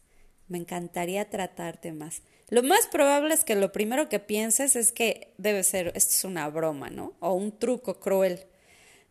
Me 0.48 0.58
encantaría 0.58 1.30
tratarte 1.30 1.92
más. 1.92 2.22
Lo 2.50 2.64
más 2.64 2.88
probable 2.88 3.34
es 3.34 3.44
que 3.44 3.56
lo 3.56 3.72
primero 3.72 4.08
que 4.08 4.20
pienses 4.20 4.76
es 4.76 4.92
que 4.92 5.34
debe 5.38 5.64
ser, 5.64 5.92
esto 5.96 6.14
es 6.14 6.24
una 6.24 6.48
broma, 6.50 6.90
¿no? 6.90 7.14
O 7.20 7.34
un 7.34 7.58
truco 7.58 8.00
cruel. 8.00 8.46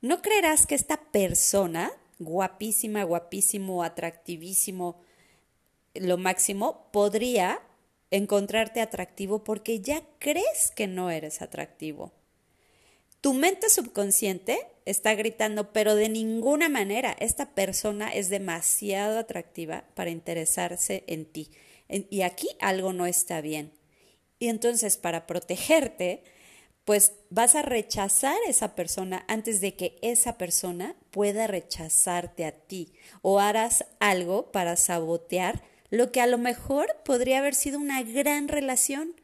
¿No 0.01 0.23
creerás 0.23 0.67
que 0.67 0.75
esta 0.75 0.97
persona, 0.97 1.93
guapísima, 2.19 3.03
guapísimo, 3.05 3.83
atractivísimo, 3.83 5.01
lo 5.95 6.17
máximo, 6.17 6.89
podría 6.93 7.61
encontrarte 8.11 8.81
atractivo 8.81 9.45
porque 9.45 9.81
ya 9.81 10.03
crees 10.19 10.73
que 10.75 10.87
no 10.87 11.11
eres 11.11 11.43
atractivo? 11.43 12.13
Tu 13.21 13.35
mente 13.35 13.69
subconsciente 13.69 14.59
está 14.87 15.15
gritando, 15.15 15.73
pero 15.73 15.95
de 15.95 16.09
ninguna 16.09 16.71
manera 16.71 17.15
esta 17.21 17.55
persona 17.55 18.09
es 18.09 18.31
demasiado 18.31 19.19
atractiva 19.19 19.85
para 19.95 20.11
interesarse 20.11 21.05
en 21.07 21.27
ti 21.27 21.51
y 21.89 22.23
aquí 22.23 22.49
algo 22.61 22.93
no 22.93 23.07
está 23.07 23.41
bien. 23.41 23.73
Y 24.39 24.49
entonces 24.49 24.97
para 24.97 25.27
protegerte, 25.27 26.23
pues 26.85 27.13
vas 27.31 27.55
a 27.55 27.63
rechazar 27.63 28.37
a 28.47 28.51
esa 28.51 28.75
persona 28.75 29.25
antes 29.29 29.61
de 29.61 29.75
que 29.75 29.99
esa 30.03 30.39
persona 30.39 30.95
pueda 31.11 31.47
rechazarte 31.47 32.45
a 32.45 32.53
ti 32.53 32.93
o 33.23 33.41
harás 33.41 33.87
algo 33.99 34.53
para 34.53 34.77
sabotear 34.77 35.63
lo 35.91 36.13
que 36.13 36.21
a 36.21 36.27
lo 36.27 36.39
mejor 36.39 36.89
podría 37.05 37.39
haber 37.39 37.55
sido 37.55 37.79
una 37.79 38.03
gran 38.03 38.49
relación. 38.49 39.15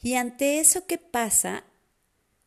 Y 0.00 0.14
ante 0.14 0.60
eso 0.60 0.86
¿qué 0.86 0.98
pasa, 0.98 1.64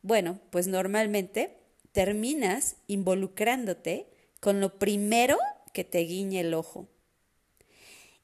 bueno, 0.02 0.40
pues 0.52 0.68
normalmente 0.68 1.61
terminas 1.92 2.76
involucrándote 2.88 4.08
con 4.40 4.60
lo 4.60 4.80
primero 4.80 5.38
que 5.74 5.84
te 5.84 6.00
guiñe 6.00 6.42
el 6.42 6.54
ojo. 6.54 6.88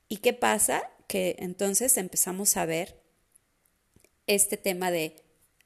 ¿Y 0.10 0.18
qué 0.18 0.34
pasa? 0.34 0.90
que 1.08 1.38
entonces 1.40 1.98
empezamos 1.98 2.58
a 2.58 2.66
ver 2.66 3.00
este 4.28 4.58
tema 4.58 4.92
de 4.92 5.16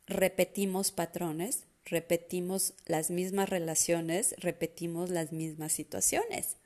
repetimos 0.06 0.92
patrones, 0.92 1.66
repetimos 1.84 2.74
las 2.86 3.10
mismas 3.10 3.50
relaciones, 3.50 4.36
repetimos 4.38 5.10
las 5.10 5.32
mismas 5.32 5.74
situaciones. 5.74 6.58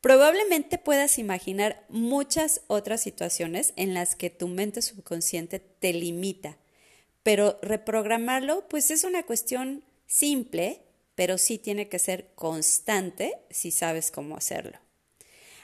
Probablemente 0.00 0.78
puedas 0.78 1.18
imaginar 1.18 1.84
muchas 1.88 2.62
otras 2.66 3.02
situaciones 3.02 3.72
en 3.76 3.94
las 3.94 4.16
que 4.16 4.30
tu 4.30 4.48
mente 4.48 4.82
subconsciente 4.82 5.60
te 5.60 5.92
limita, 5.92 6.56
pero 7.22 7.58
reprogramarlo 7.62 8.66
pues 8.68 8.90
es 8.90 9.04
una 9.04 9.22
cuestión 9.22 9.84
simple, 10.10 10.82
pero 11.14 11.38
sí 11.38 11.56
tiene 11.56 11.88
que 11.88 12.00
ser 12.00 12.32
constante 12.34 13.38
si 13.48 13.70
sabes 13.70 14.10
cómo 14.10 14.36
hacerlo. 14.36 14.76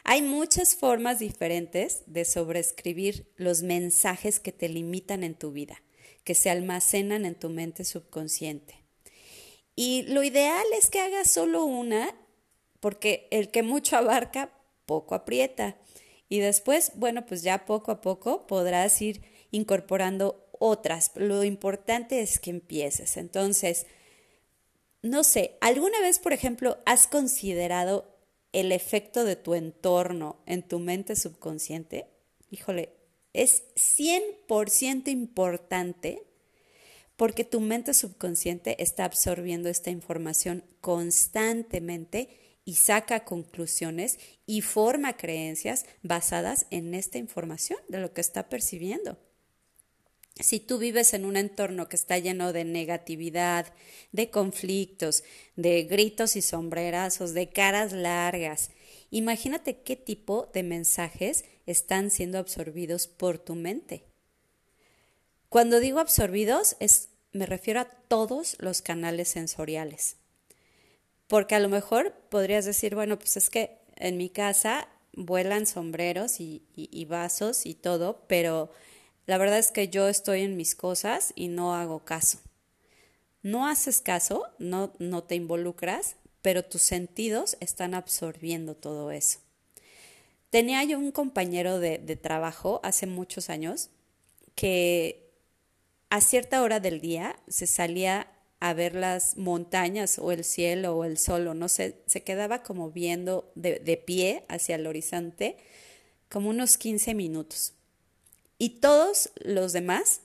Hay 0.04 0.22
muchas 0.22 0.76
formas 0.76 1.18
diferentes 1.18 2.04
de 2.06 2.24
sobreescribir 2.24 3.32
los 3.34 3.62
mensajes 3.62 4.38
que 4.38 4.52
te 4.52 4.68
limitan 4.68 5.24
en 5.24 5.34
tu 5.34 5.50
vida, 5.50 5.82
que 6.22 6.36
se 6.36 6.48
almacenan 6.48 7.24
en 7.26 7.34
tu 7.34 7.50
mente 7.50 7.84
subconsciente. 7.84 8.84
Y 9.74 10.04
lo 10.04 10.22
ideal 10.22 10.64
es 10.78 10.90
que 10.90 11.00
hagas 11.00 11.28
solo 11.28 11.64
una, 11.64 12.14
porque 12.78 13.26
el 13.32 13.50
que 13.50 13.64
mucho 13.64 13.96
abarca, 13.96 14.52
poco 14.86 15.16
aprieta. 15.16 15.76
Y 16.28 16.38
después, 16.38 16.92
bueno, 16.94 17.26
pues 17.26 17.42
ya 17.42 17.66
poco 17.66 17.90
a 17.90 18.00
poco 18.00 18.46
podrás 18.46 19.02
ir 19.02 19.22
incorporando 19.50 20.48
otras. 20.60 21.10
Lo 21.16 21.42
importante 21.42 22.20
es 22.20 22.38
que 22.38 22.50
empieces. 22.50 23.16
Entonces, 23.16 23.86
no 25.06 25.24
sé, 25.24 25.56
¿alguna 25.60 26.00
vez, 26.00 26.18
por 26.18 26.32
ejemplo, 26.32 26.78
has 26.84 27.06
considerado 27.06 28.16
el 28.52 28.72
efecto 28.72 29.24
de 29.24 29.36
tu 29.36 29.54
entorno 29.54 30.42
en 30.46 30.62
tu 30.62 30.78
mente 30.78 31.16
subconsciente, 31.16 32.06
híjole, 32.50 32.90
es 33.32 33.64
100% 33.74 35.08
importante 35.08 36.22
porque 37.16 37.44
tu 37.44 37.60
mente 37.60 37.94
subconsciente 37.94 38.82
está 38.82 39.04
absorbiendo 39.04 39.68
esta 39.68 39.90
información 39.90 40.64
constantemente 40.80 42.28
y 42.64 42.74
saca 42.74 43.24
conclusiones 43.24 44.18
y 44.46 44.60
forma 44.62 45.16
creencias 45.16 45.86
basadas 46.02 46.66
en 46.70 46.94
esta 46.94 47.18
información 47.18 47.78
de 47.88 48.00
lo 48.00 48.12
que 48.12 48.20
está 48.20 48.48
percibiendo. 48.48 49.18
Si 50.38 50.60
tú 50.60 50.76
vives 50.78 51.14
en 51.14 51.24
un 51.24 51.36
entorno 51.36 51.88
que 51.88 51.96
está 51.96 52.18
lleno 52.18 52.52
de 52.52 52.64
negatividad, 52.64 53.72
de 54.12 54.30
conflictos, 54.30 55.24
de 55.56 55.84
gritos 55.84 56.36
y 56.36 56.42
sombrerazos, 56.42 57.32
de 57.32 57.48
caras 57.48 57.92
largas, 57.92 58.70
imagínate 59.10 59.80
qué 59.80 59.96
tipo 59.96 60.50
de 60.52 60.62
mensajes 60.62 61.46
están 61.64 62.10
siendo 62.10 62.38
absorbidos 62.38 63.06
por 63.06 63.38
tu 63.38 63.54
mente. 63.54 64.04
Cuando 65.48 65.80
digo 65.80 66.00
absorbidos, 66.00 66.76
es, 66.80 67.08
me 67.32 67.46
refiero 67.46 67.80
a 67.80 67.86
todos 67.86 68.56
los 68.58 68.82
canales 68.82 69.28
sensoriales. 69.28 70.16
Porque 71.28 71.54
a 71.54 71.60
lo 71.60 71.70
mejor 71.70 72.12
podrías 72.28 72.66
decir, 72.66 72.94
bueno, 72.94 73.18
pues 73.18 73.38
es 73.38 73.48
que 73.48 73.78
en 73.96 74.18
mi 74.18 74.28
casa 74.28 74.88
vuelan 75.14 75.66
sombreros 75.66 76.40
y 76.40 77.06
vasos 77.08 77.64
y 77.64 77.74
todo, 77.74 78.26
pero 78.28 78.70
La 79.26 79.38
verdad 79.38 79.58
es 79.58 79.70
que 79.70 79.88
yo 79.88 80.08
estoy 80.08 80.42
en 80.42 80.56
mis 80.56 80.74
cosas 80.74 81.32
y 81.34 81.48
no 81.48 81.74
hago 81.74 82.04
caso. 82.04 82.38
No 83.42 83.66
haces 83.66 84.00
caso, 84.00 84.44
no, 84.58 84.92
no 84.98 85.24
te 85.24 85.34
involucras, 85.34 86.16
pero 86.42 86.64
tus 86.64 86.82
sentidos 86.82 87.56
están 87.60 87.94
absorbiendo 87.94 88.74
todo 88.74 89.10
eso. 89.10 89.40
Tenía 90.50 90.82
yo 90.84 90.98
un 90.98 91.10
compañero 91.10 91.80
de, 91.80 91.98
de 91.98 92.16
trabajo 92.16 92.80
hace 92.82 93.06
muchos 93.06 93.50
años 93.50 93.90
que 94.54 95.30
a 96.08 96.20
cierta 96.20 96.62
hora 96.62 96.80
del 96.80 97.00
día 97.00 97.36
se 97.48 97.66
salía 97.66 98.28
a 98.60 98.74
ver 98.74 98.94
las 98.94 99.36
montañas 99.36 100.18
o 100.18 100.32
el 100.32 100.44
cielo 100.44 100.96
o 100.96 101.04
el 101.04 101.18
sol 101.18 101.46
o 101.48 101.54
no 101.54 101.68
sé, 101.68 102.02
se 102.06 102.22
quedaba 102.22 102.62
como 102.62 102.90
viendo 102.90 103.50
de, 103.54 103.80
de, 103.80 103.96
pie 103.96 104.44
hacia 104.48 104.76
el 104.76 104.86
horizonte 104.86 105.56
como 106.30 106.50
unos 106.50 106.78
15 106.78 107.14
minutos. 107.14 107.75
Y 108.58 108.80
todos 108.80 109.30
los 109.36 109.72
demás 109.72 110.20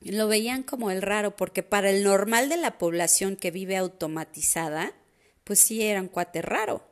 lo 0.00 0.28
veían 0.28 0.62
como 0.62 0.90
el 0.90 1.02
raro, 1.02 1.36
porque 1.36 1.62
para 1.62 1.90
el 1.90 2.04
normal 2.04 2.48
de 2.48 2.56
la 2.56 2.78
población 2.78 3.36
que 3.36 3.50
vive 3.50 3.76
automatizada, 3.76 4.92
pues 5.44 5.60
sí 5.60 5.82
era 5.82 6.00
un 6.00 6.08
cuate 6.08 6.42
raro. 6.42 6.82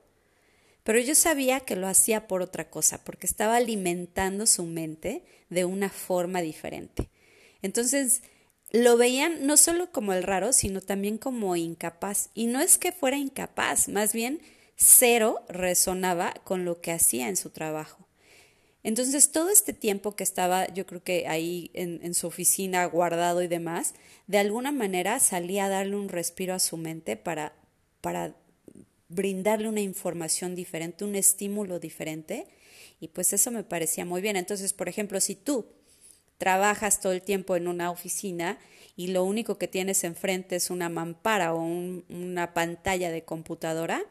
Pero 0.85 0.99
yo 1.01 1.15
sabía 1.15 1.61
que 1.61 1.77
lo 1.77 1.87
hacía 1.87 2.27
por 2.27 2.43
otra 2.43 2.71
cosa, 2.71 3.03
porque 3.05 3.27
estaba 3.27 3.57
alimentando 3.57 4.47
su 4.47 4.65
mente 4.65 5.25
de 5.49 5.65
una 5.65 5.89
forma 5.89 6.41
diferente. 6.43 7.11
Entonces, 7.63 8.23
lo 8.71 8.97
veían 8.97 9.47
no 9.47 9.57
solo 9.57 9.93
como 9.93 10.13
el 10.13 10.23
raro, 10.23 10.53
sino 10.53 10.81
también 10.81 11.17
como 11.17 11.57
incapaz. 11.57 12.31
Y 12.35 12.47
no 12.47 12.61
es 12.61 12.77
que 12.77 12.93
fuera 12.93 13.17
incapaz, 13.17 13.89
más 13.89 14.13
bien 14.13 14.41
cero 14.77 15.45
resonaba 15.49 16.35
con 16.45 16.65
lo 16.65 16.81
que 16.81 16.93
hacía 16.93 17.29
en 17.29 17.37
su 17.37 17.51
trabajo. 17.51 18.04
Entonces, 18.85 19.33
todo 19.33 19.49
este 19.49 19.73
tiempo 19.73 20.15
que 20.15 20.23
estaba, 20.23 20.69
yo 20.69 20.85
creo 20.85 21.03
que 21.03 21.27
ahí 21.27 21.71
en, 21.73 22.13
su 22.13 22.27
oficina 22.27 22.85
guardado 22.85 23.43
y 23.43 23.49
demás, 23.49 23.95
de 24.27 24.37
alguna 24.37 24.73
manera 24.73 25.19
salía 25.21 25.65
a 25.65 25.69
darle 25.71 25.97
un 25.97 26.11
respiro 26.11 26.53
a 26.53 26.59
su 26.59 26.77
mente 26.77 27.17
para, 27.17 27.55
para 28.03 28.37
brindarle 29.09 29.71
una 29.71 29.81
información 29.81 30.55
diferente, 30.55 31.07
un 31.07 31.15
estímulo 31.15 31.81
diferente. 31.81 32.47
Y 33.01 33.09
pues 33.09 33.33
eso 33.33 33.51
me 33.51 33.65
parecía 33.65 34.05
muy 34.05 34.21
bien. 34.21 34.37
Entonces, 34.37 34.75
por 34.75 34.91
ejemplo, 34.91 35.19
si 35.19 35.35
tú 35.35 35.65
trabajas 36.37 37.01
todo 37.01 37.13
el 37.13 37.23
tiempo 37.23 37.57
en 37.57 37.69
una 37.69 37.91
oficina 37.91 38.59
y 38.97 39.09
lo 39.09 39.25
único 39.25 39.57
que 39.57 39.67
tienes 39.67 40.05
enfrente 40.05 40.57
es 40.57 40.69
una 40.69 40.91
mampara 40.91 41.55
o 41.55 41.63
un, 41.63 42.05
una 42.11 42.53
pantalla 42.53 43.11
de 43.11 43.25
computadora, 43.25 44.05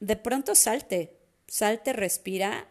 de 0.00 0.16
pronto 0.16 0.54
salte, 0.54 1.12
salte, 1.46 1.92
respira, 1.92 2.66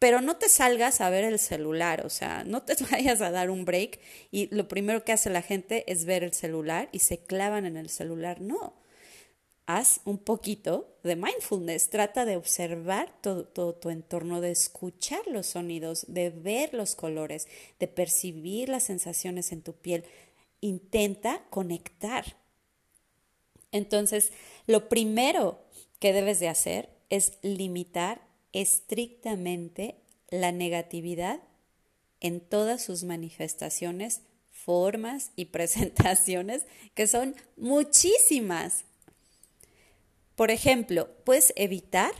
pero 0.00 0.20
no 0.20 0.36
te 0.36 0.48
salgas 0.48 1.00
a 1.00 1.10
ver 1.10 1.22
el 1.22 1.38
celular, 1.38 2.04
o 2.04 2.10
sea, 2.10 2.42
no 2.42 2.64
te 2.64 2.74
vayas 2.90 3.20
a 3.20 3.30
dar 3.30 3.50
un 3.50 3.64
break 3.64 4.00
y 4.32 4.52
lo 4.52 4.66
primero 4.66 5.04
que 5.04 5.12
hace 5.12 5.30
la 5.30 5.42
gente 5.42 5.84
es 5.92 6.04
ver 6.04 6.24
el 6.24 6.32
celular 6.32 6.88
y 6.90 6.98
se 6.98 7.18
clavan 7.18 7.66
en 7.66 7.76
el 7.76 7.88
celular, 7.88 8.40
no 8.40 8.80
haz 9.76 10.00
un 10.04 10.18
poquito 10.18 10.96
de 11.04 11.14
mindfulness, 11.14 11.90
trata 11.90 12.24
de 12.24 12.36
observar 12.36 13.14
todo, 13.20 13.44
todo, 13.44 13.74
tu 13.74 13.90
entorno, 13.90 14.40
de 14.40 14.50
escuchar 14.50 15.20
los 15.26 15.46
sonidos, 15.46 16.06
de 16.08 16.30
ver 16.30 16.74
los 16.74 16.96
colores, 16.96 17.46
de 17.78 17.86
percibir 17.86 18.68
las 18.68 18.82
sensaciones 18.82 19.52
en 19.52 19.62
tu 19.62 19.74
piel. 19.74 20.04
Intenta 20.60 21.44
conectar. 21.50 22.36
Entonces, 23.70 24.32
lo 24.66 24.88
primero 24.88 25.60
que 26.00 26.12
debes 26.12 26.40
de 26.40 26.48
hacer 26.48 26.88
es 27.08 27.38
limitar 27.42 28.20
estrictamente 28.52 29.96
la 30.30 30.52
negatividad 30.52 31.40
en 32.20 32.40
todas 32.40 32.82
sus 32.82 33.04
manifestaciones, 33.04 34.22
formas 34.50 35.32
y 35.36 35.46
presentaciones, 35.46 36.66
que 36.94 37.06
son 37.06 37.34
muchísimas. 37.56 38.84
Por 40.36 40.50
ejemplo, 40.50 41.08
puedes 41.24 41.52
evitar 41.56 42.12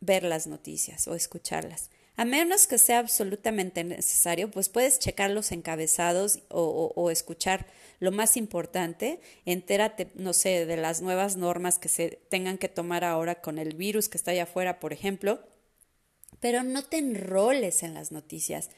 ver 0.00 0.24
las 0.24 0.46
noticias 0.46 1.08
o 1.08 1.14
escucharlas. 1.14 1.90
A 2.18 2.24
menos 2.24 2.66
que 2.66 2.78
sea 2.78 2.98
absolutamente 2.98 3.84
necesario, 3.84 4.50
pues 4.50 4.68
puedes 4.68 4.98
checar 4.98 5.30
los 5.30 5.52
encabezados 5.52 6.40
o, 6.48 6.92
o, 6.96 7.10
escuchar 7.12 7.66
lo 8.00 8.10
más 8.10 8.36
importante. 8.36 9.20
Entérate, 9.46 10.10
no 10.16 10.32
sé, 10.32 10.66
de 10.66 10.76
las 10.76 11.00
nuevas 11.00 11.36
normas 11.36 11.78
que 11.78 11.88
se 11.88 12.18
tengan 12.28 12.58
que 12.58 12.68
tomar 12.68 13.04
ahora 13.04 13.40
con 13.40 13.56
el 13.56 13.76
virus 13.76 14.08
que 14.08 14.16
está 14.16 14.32
allá 14.32 14.42
afuera, 14.42 14.80
por 14.80 14.92
ejemplo. 14.92 15.38
Pero 16.40 16.64
no 16.64 16.82
te 16.82 16.98
enroles 16.98 17.84
en 17.84 17.94
las 17.94 18.10
noticias, 18.10 18.70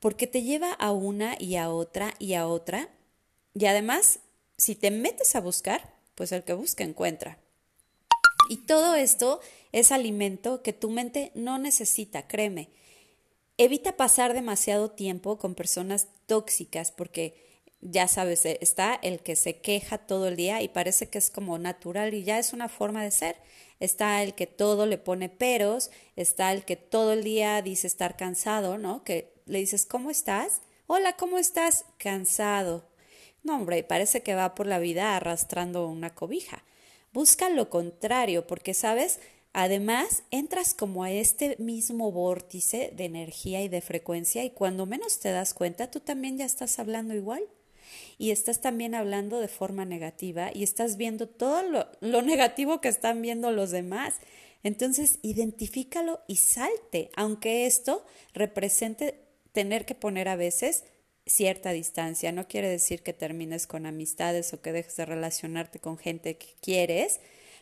porque 0.00 0.26
te 0.26 0.42
lleva 0.42 0.72
a 0.72 0.90
una 0.90 1.36
y 1.38 1.54
a 1.54 1.70
otra 1.70 2.14
y 2.18 2.34
a 2.34 2.48
otra. 2.48 2.88
Y 3.54 3.66
además, 3.66 4.18
si 4.58 4.74
te 4.74 4.90
metes 4.90 5.36
a 5.36 5.40
buscar, 5.40 5.94
pues 6.16 6.32
el 6.32 6.42
que 6.42 6.54
busca 6.54 6.82
encuentra. 6.82 7.38
Y 8.48 8.58
todo 8.58 8.94
esto 8.94 9.40
es 9.72 9.92
alimento 9.92 10.62
que 10.62 10.72
tu 10.72 10.90
mente 10.90 11.32
no 11.34 11.58
necesita, 11.58 12.26
créeme. 12.26 12.68
Evita 13.56 13.96
pasar 13.96 14.34
demasiado 14.34 14.90
tiempo 14.90 15.38
con 15.38 15.54
personas 15.54 16.08
tóxicas 16.26 16.90
porque 16.90 17.34
ya 17.80 18.08
sabes, 18.08 18.44
eh, 18.46 18.58
está 18.62 18.98
el 19.02 19.20
que 19.20 19.36
se 19.36 19.58
queja 19.60 19.98
todo 19.98 20.28
el 20.28 20.36
día 20.36 20.62
y 20.62 20.68
parece 20.68 21.08
que 21.08 21.18
es 21.18 21.30
como 21.30 21.58
natural 21.58 22.14
y 22.14 22.24
ya 22.24 22.38
es 22.38 22.52
una 22.52 22.68
forma 22.68 23.04
de 23.04 23.10
ser. 23.10 23.36
Está 23.78 24.22
el 24.22 24.34
que 24.34 24.46
todo 24.46 24.86
le 24.86 24.98
pone 24.98 25.28
peros, 25.28 25.90
está 26.16 26.52
el 26.52 26.64
que 26.64 26.76
todo 26.76 27.12
el 27.12 27.22
día 27.22 27.60
dice 27.60 27.86
estar 27.86 28.16
cansado, 28.16 28.78
¿no? 28.78 29.04
Que 29.04 29.34
le 29.46 29.58
dices, 29.58 29.84
¿cómo 29.84 30.10
estás? 30.10 30.62
Hola, 30.86 31.16
¿cómo 31.16 31.38
estás? 31.38 31.84
Cansado. 31.98 32.88
No, 33.42 33.56
hombre, 33.56 33.84
parece 33.84 34.22
que 34.22 34.34
va 34.34 34.54
por 34.54 34.66
la 34.66 34.78
vida 34.78 35.16
arrastrando 35.16 35.86
una 35.86 36.14
cobija. 36.14 36.64
Busca 37.14 37.48
lo 37.48 37.70
contrario, 37.70 38.44
porque, 38.48 38.74
¿sabes? 38.74 39.20
Además, 39.52 40.24
entras 40.32 40.74
como 40.74 41.04
a 41.04 41.12
este 41.12 41.54
mismo 41.60 42.10
vórtice 42.10 42.92
de 42.96 43.04
energía 43.04 43.62
y 43.62 43.68
de 43.68 43.80
frecuencia 43.80 44.42
y 44.42 44.50
cuando 44.50 44.84
menos 44.84 45.20
te 45.20 45.30
das 45.30 45.54
cuenta, 45.54 45.92
tú 45.92 46.00
también 46.00 46.38
ya 46.38 46.44
estás 46.44 46.80
hablando 46.80 47.14
igual 47.14 47.44
y 48.18 48.32
estás 48.32 48.60
también 48.60 48.96
hablando 48.96 49.38
de 49.38 49.46
forma 49.46 49.84
negativa 49.84 50.50
y 50.52 50.64
estás 50.64 50.96
viendo 50.96 51.28
todo 51.28 51.62
lo, 51.62 51.86
lo 52.00 52.20
negativo 52.22 52.80
que 52.80 52.88
están 52.88 53.22
viendo 53.22 53.52
los 53.52 53.70
demás. 53.70 54.14
Entonces, 54.64 55.20
identifícalo 55.22 56.20
y 56.26 56.34
salte, 56.34 57.10
aunque 57.14 57.66
esto 57.66 58.04
represente 58.32 59.20
tener 59.52 59.86
que 59.86 59.94
poner 59.94 60.26
a 60.26 60.34
veces 60.34 60.82
cierta 61.26 61.72
distancia. 61.72 62.32
No 62.32 62.46
quiere 62.48 62.68
decir 62.68 63.02
que 63.02 63.12
termines 63.12 63.66
con 63.66 63.86
amistades 63.86 64.52
o 64.52 64.60
que 64.60 64.72
dejes 64.72 64.96
de 64.96 65.06
relacionarte 65.06 65.78
con 65.78 65.98
gente 65.98 66.36
que 66.36 66.54
quieres, 66.60 67.20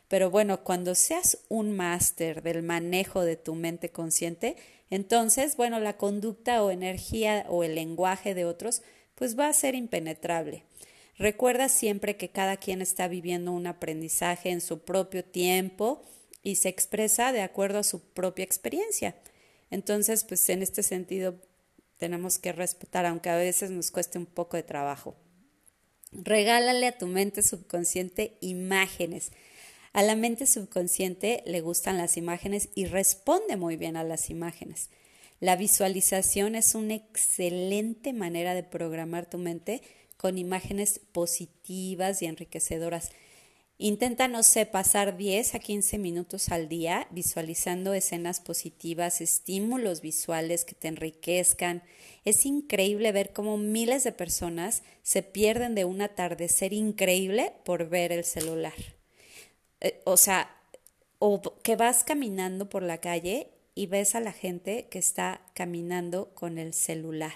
pero 0.09 0.31
bueno, 0.31 0.63
cuando 0.63 0.95
seas 0.95 1.39
un 1.49 1.73
máster 1.73 2.43
del 2.43 2.63
manejo 2.63 3.23
de 3.23 3.37
tu 3.37 3.55
mente 3.55 3.91
consciente, 3.91 4.57
entonces, 4.91 5.57
bueno, 5.57 5.81
la 5.81 5.97
conducta 5.97 6.63
o 6.63 6.71
energía 6.71 7.47
o 7.49 7.65
el 7.65 7.77
lenguaje 7.77 8.35
de 8.35 8.45
otros, 8.45 8.83
pues 9.15 9.39
va 9.39 9.49
a 9.49 9.53
ser 9.55 9.75
impenetrable. 9.75 10.65
Recuerda 11.17 11.69
siempre 11.69 12.17
que 12.17 12.29
cada 12.31 12.57
quien 12.57 12.83
está 12.83 13.09
viviendo 13.09 13.53
un 13.53 13.67
aprendizaje 13.67 14.51
en 14.51 14.61
su 14.61 14.81
propio 14.81 15.25
tiempo 15.25 16.03
y 16.43 16.57
se 16.57 16.69
expresa 16.69 17.33
de 17.33 17.41
acuerdo 17.41 17.79
a 17.79 17.85
su 17.85 18.01
propia 18.01 18.45
experiencia. 18.45 19.15
Entonces, 19.71 20.25
pues 20.25 20.47
en 20.51 20.63
este 20.63 20.83
sentido, 20.83 21.37
tenemos 22.03 22.41
que 22.41 22.51
respetar, 22.51 23.07
aunque 23.07 23.31
a 23.31 23.37
veces 23.37 23.71
nos 23.71 23.93
cueste 23.93 24.19
un 24.19 24.27
poco 24.27 24.57
de 24.57 24.65
trabajo. 24.65 25.15
Regálale 26.11 26.89
a 26.89 26.99
tu 26.99 27.07
mente 27.07 27.43
subconsciente 27.43 28.39
imágenes. 28.41 29.31
A 29.93 30.03
la 30.03 30.17
mente 30.17 30.49
subconsciente 30.49 31.45
le 31.47 31.61
gustan 31.61 31.99
las 31.99 32.17
imágenes 32.17 32.71
y 32.75 32.87
responde 32.87 33.57
muy 33.57 33.77
bien 33.77 33.97
a 33.97 34.03
las 34.03 34.31
imágenes. 34.31 34.91
La 35.39 35.55
visualización 35.55 36.57
es 36.57 36.75
una 36.75 36.95
excelente 36.95 38.13
manera 38.13 38.55
de 38.55 38.65
programar 38.65 39.31
tu 39.31 39.39
mente 39.39 39.81
con 40.17 40.39
imágenes 40.39 40.99
positivas 41.13 42.21
y 42.21 42.27
enriquecedoras. 42.27 43.13
Intenta, 43.85 44.29
no 44.29 44.45
sé, 44.45 44.65
pasar 44.65 45.17
10 45.17 45.57
a 45.57 45.59
15 45.59 45.99
minutos 45.99 46.51
al 46.51 46.69
día 46.69 47.09
visualizando 47.11 47.95
escenas 47.95 48.39
positivas, 48.39 49.21
estímulos 49.21 50.03
visuales 50.03 50.65
que 50.65 50.77
te 50.77 50.87
enriquezcan. 50.87 51.83
Es 52.25 52.47
increíble 52.47 53.11
ver 53.11 53.33
cómo 53.33 53.59
miles 53.59 54.05
de 54.05 54.13
personas 54.13 54.85
se 55.03 55.25
pierden 55.25 55.75
de 55.75 55.85
un 55.85 56.01
atardecer 56.01 56.73
increíble 56.73 57.55
por 57.65 57.89
ver 57.89 58.13
el 58.13 58.23
celular. 58.23 58.77
Eh, 59.81 60.01
o 60.05 60.17
sea, 60.17 60.57
o 61.19 61.43
que 61.65 61.75
vas 61.75 62.05
caminando 62.05 62.69
por 62.69 62.85
la 62.85 62.99
calle 62.99 63.49
y 63.75 63.87
ves 63.87 64.15
a 64.15 64.21
la 64.21 64.33
gente 64.33 64.87
que 64.93 65.01
está 65.01 65.41
caminando 65.55 66.33
con 66.35 66.59
el 66.59 66.73
celular. 66.73 67.35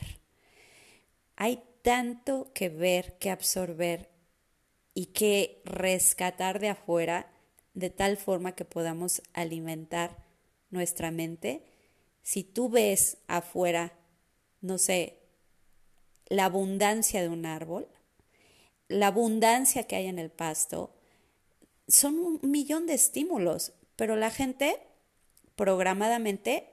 Hay 1.35 1.65
tanto 1.83 2.53
que 2.55 2.69
ver, 2.69 3.19
que 3.19 3.31
absorber 3.31 4.15
y 4.97 5.07
que 5.07 5.61
rescatar 5.65 6.59
de 6.59 6.71
afuera 6.71 7.31
de 7.75 7.91
tal 7.91 8.17
forma 8.17 8.57
que 8.57 8.65
podamos 8.65 9.23
alimentar 9.35 10.25
nuestra 10.71 11.13
mente. 11.13 11.63
Si 12.23 12.43
tú 12.43 12.69
ves 12.69 13.19
afuera 13.29 13.93
no 14.61 14.79
sé, 14.79 15.21
la 16.29 16.47
abundancia 16.47 17.23
de 17.23 17.29
un 17.29 17.47
árbol, 17.47 17.87
la 18.89 19.09
abundancia 19.09 19.85
que 19.85 19.97
hay 19.97 20.07
en 20.07 20.19
el 20.19 20.31
pasto, 20.31 20.95
son 21.87 22.19
un 22.19 22.41
millón 22.43 22.87
de 22.87 22.95
estímulos, 22.95 23.73
pero 23.95 24.17
la 24.17 24.31
gente 24.31 24.81
programadamente 25.55 26.73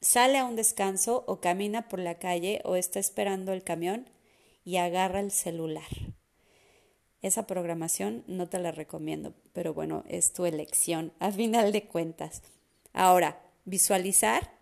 sale 0.00 0.38
a 0.38 0.44
un 0.44 0.56
descanso 0.56 1.24
o 1.28 1.40
camina 1.40 1.88
por 1.88 2.00
la 2.00 2.18
calle 2.18 2.60
o 2.64 2.76
está 2.76 2.98
esperando 2.98 3.52
el 3.52 3.62
camión 3.62 4.10
y 4.64 4.78
agarra 4.78 5.20
el 5.20 5.30
celular. 5.30 6.16
Esa 7.22 7.46
programación 7.46 8.24
no 8.26 8.48
te 8.48 8.58
la 8.58 8.72
recomiendo, 8.72 9.34
pero 9.52 9.74
bueno, 9.74 10.04
es 10.08 10.32
tu 10.32 10.46
elección 10.46 11.12
a 11.18 11.30
final 11.30 11.72
de 11.72 11.86
cuentas. 11.86 12.42
Ahora, 12.92 13.40
visualizar 13.64 14.52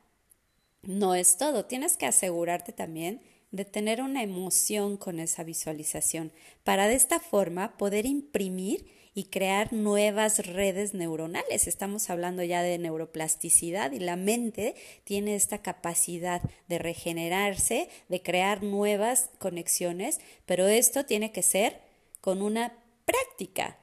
no 0.82 1.14
es 1.14 1.36
todo, 1.36 1.64
tienes 1.64 1.96
que 1.96 2.06
asegurarte 2.06 2.72
también 2.72 3.20
de 3.50 3.64
tener 3.64 4.02
una 4.02 4.22
emoción 4.22 4.96
con 4.96 5.20
esa 5.20 5.44
visualización 5.44 6.32
para 6.64 6.88
de 6.88 6.94
esta 6.94 7.20
forma 7.20 7.76
poder 7.76 8.04
imprimir 8.04 8.86
y 9.14 9.26
crear 9.26 9.72
nuevas 9.72 10.44
redes 10.44 10.92
neuronales. 10.92 11.68
Estamos 11.68 12.10
hablando 12.10 12.42
ya 12.42 12.62
de 12.62 12.78
neuroplasticidad 12.78 13.92
y 13.92 14.00
la 14.00 14.16
mente 14.16 14.74
tiene 15.04 15.36
esta 15.36 15.58
capacidad 15.62 16.42
de 16.66 16.78
regenerarse, 16.78 17.88
de 18.08 18.22
crear 18.22 18.64
nuevas 18.64 19.30
conexiones, 19.38 20.20
pero 20.46 20.66
esto 20.66 21.06
tiene 21.06 21.30
que 21.30 21.42
ser 21.42 21.80
con 22.24 22.40
una 22.40 22.72
práctica. 23.04 23.76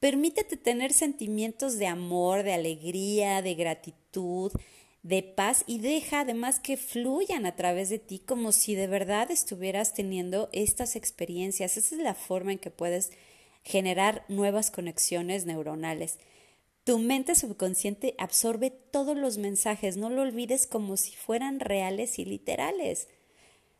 Permítete 0.00 0.56
tener 0.56 0.94
sentimientos 0.94 1.76
de 1.76 1.88
amor, 1.88 2.42
de 2.42 2.54
alegría, 2.54 3.42
de 3.42 3.54
gratitud, 3.54 4.50
de 5.02 5.22
paz 5.22 5.62
y 5.66 5.78
deja 5.78 6.20
además 6.20 6.58
que 6.58 6.78
fluyan 6.78 7.44
a 7.44 7.54
través 7.54 7.90
de 7.90 7.98
ti 7.98 8.18
como 8.18 8.52
si 8.52 8.74
de 8.74 8.86
verdad 8.86 9.30
estuvieras 9.30 9.92
teniendo 9.92 10.48
estas 10.54 10.96
experiencias. 10.96 11.76
Esa 11.76 11.94
es 11.94 12.00
la 12.00 12.14
forma 12.14 12.52
en 12.52 12.58
que 12.58 12.70
puedes 12.70 13.10
generar 13.62 14.24
nuevas 14.28 14.70
conexiones 14.70 15.44
neuronales. 15.44 16.18
Tu 16.84 16.98
mente 16.98 17.34
subconsciente 17.34 18.14
absorbe 18.16 18.70
todos 18.70 19.18
los 19.18 19.36
mensajes, 19.36 19.98
no 19.98 20.08
lo 20.08 20.22
olvides 20.22 20.66
como 20.66 20.96
si 20.96 21.14
fueran 21.14 21.60
reales 21.60 22.18
y 22.18 22.24
literales. 22.24 23.08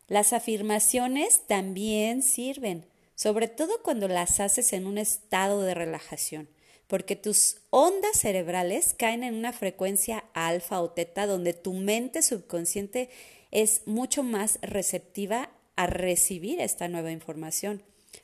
Las 0.07 0.33
afirmaciones 0.33 1.47
también 1.47 2.21
sirven, 2.21 2.85
sobre 3.15 3.47
todo 3.47 3.81
cuando 3.83 4.07
las 4.07 4.39
haces 4.39 4.73
en 4.73 4.87
un 4.87 4.97
estado 4.97 5.61
de 5.61 5.73
relajación 5.73 6.47
porque 6.93 7.15
tus 7.15 7.57
ondas 7.71 8.19
cerebrales 8.19 8.93
caen 8.93 9.23
en 9.23 9.33
una 9.33 9.51
frecuencia 9.51 10.25
alfa 10.33 10.79
o 10.79 10.91
teta 10.91 11.25
donde 11.25 11.53
tu 11.53 11.73
mente 11.73 12.21
subconsciente 12.21 13.09
es 13.51 13.81
mucho 13.87 14.21
más 14.21 14.59
receptiva 14.61 15.49
a 15.75 15.87
recibir 15.87 16.59
esta 16.59 16.87
nueva 16.87 17.11
información. 17.11 17.81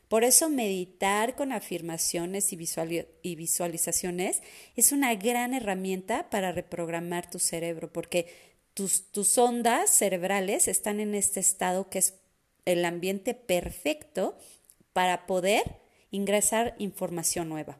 Por 0.08 0.24
eso 0.24 0.50
meditar 0.50 1.36
con 1.36 1.52
afirmaciones 1.52 2.54
y, 2.54 3.36
visualizaciones 3.36 4.42
es 4.76 4.92
una 4.92 5.16
gran 5.16 5.56
herramienta 5.56 6.30
para 6.30 6.52
reprogramar 6.52 7.30
tu 7.30 7.40
cerebro, 7.40 7.92
porque 7.92 8.28
tus, 8.76 9.12
tus 9.12 9.36
ondas 9.40 9.90
cerebrales 9.90 10.68
están 10.68 11.00
en 11.00 11.16
este 11.16 11.40
estado 11.40 11.90
que 11.90 12.00
es 12.00 12.20
el 12.66 12.86
ambiente 12.86 13.34
perfecto 13.34 14.38
para 15.00 15.28
poder 15.28 15.78
ingresar 16.12 16.76
información 16.78 17.48
nueva. 17.48 17.78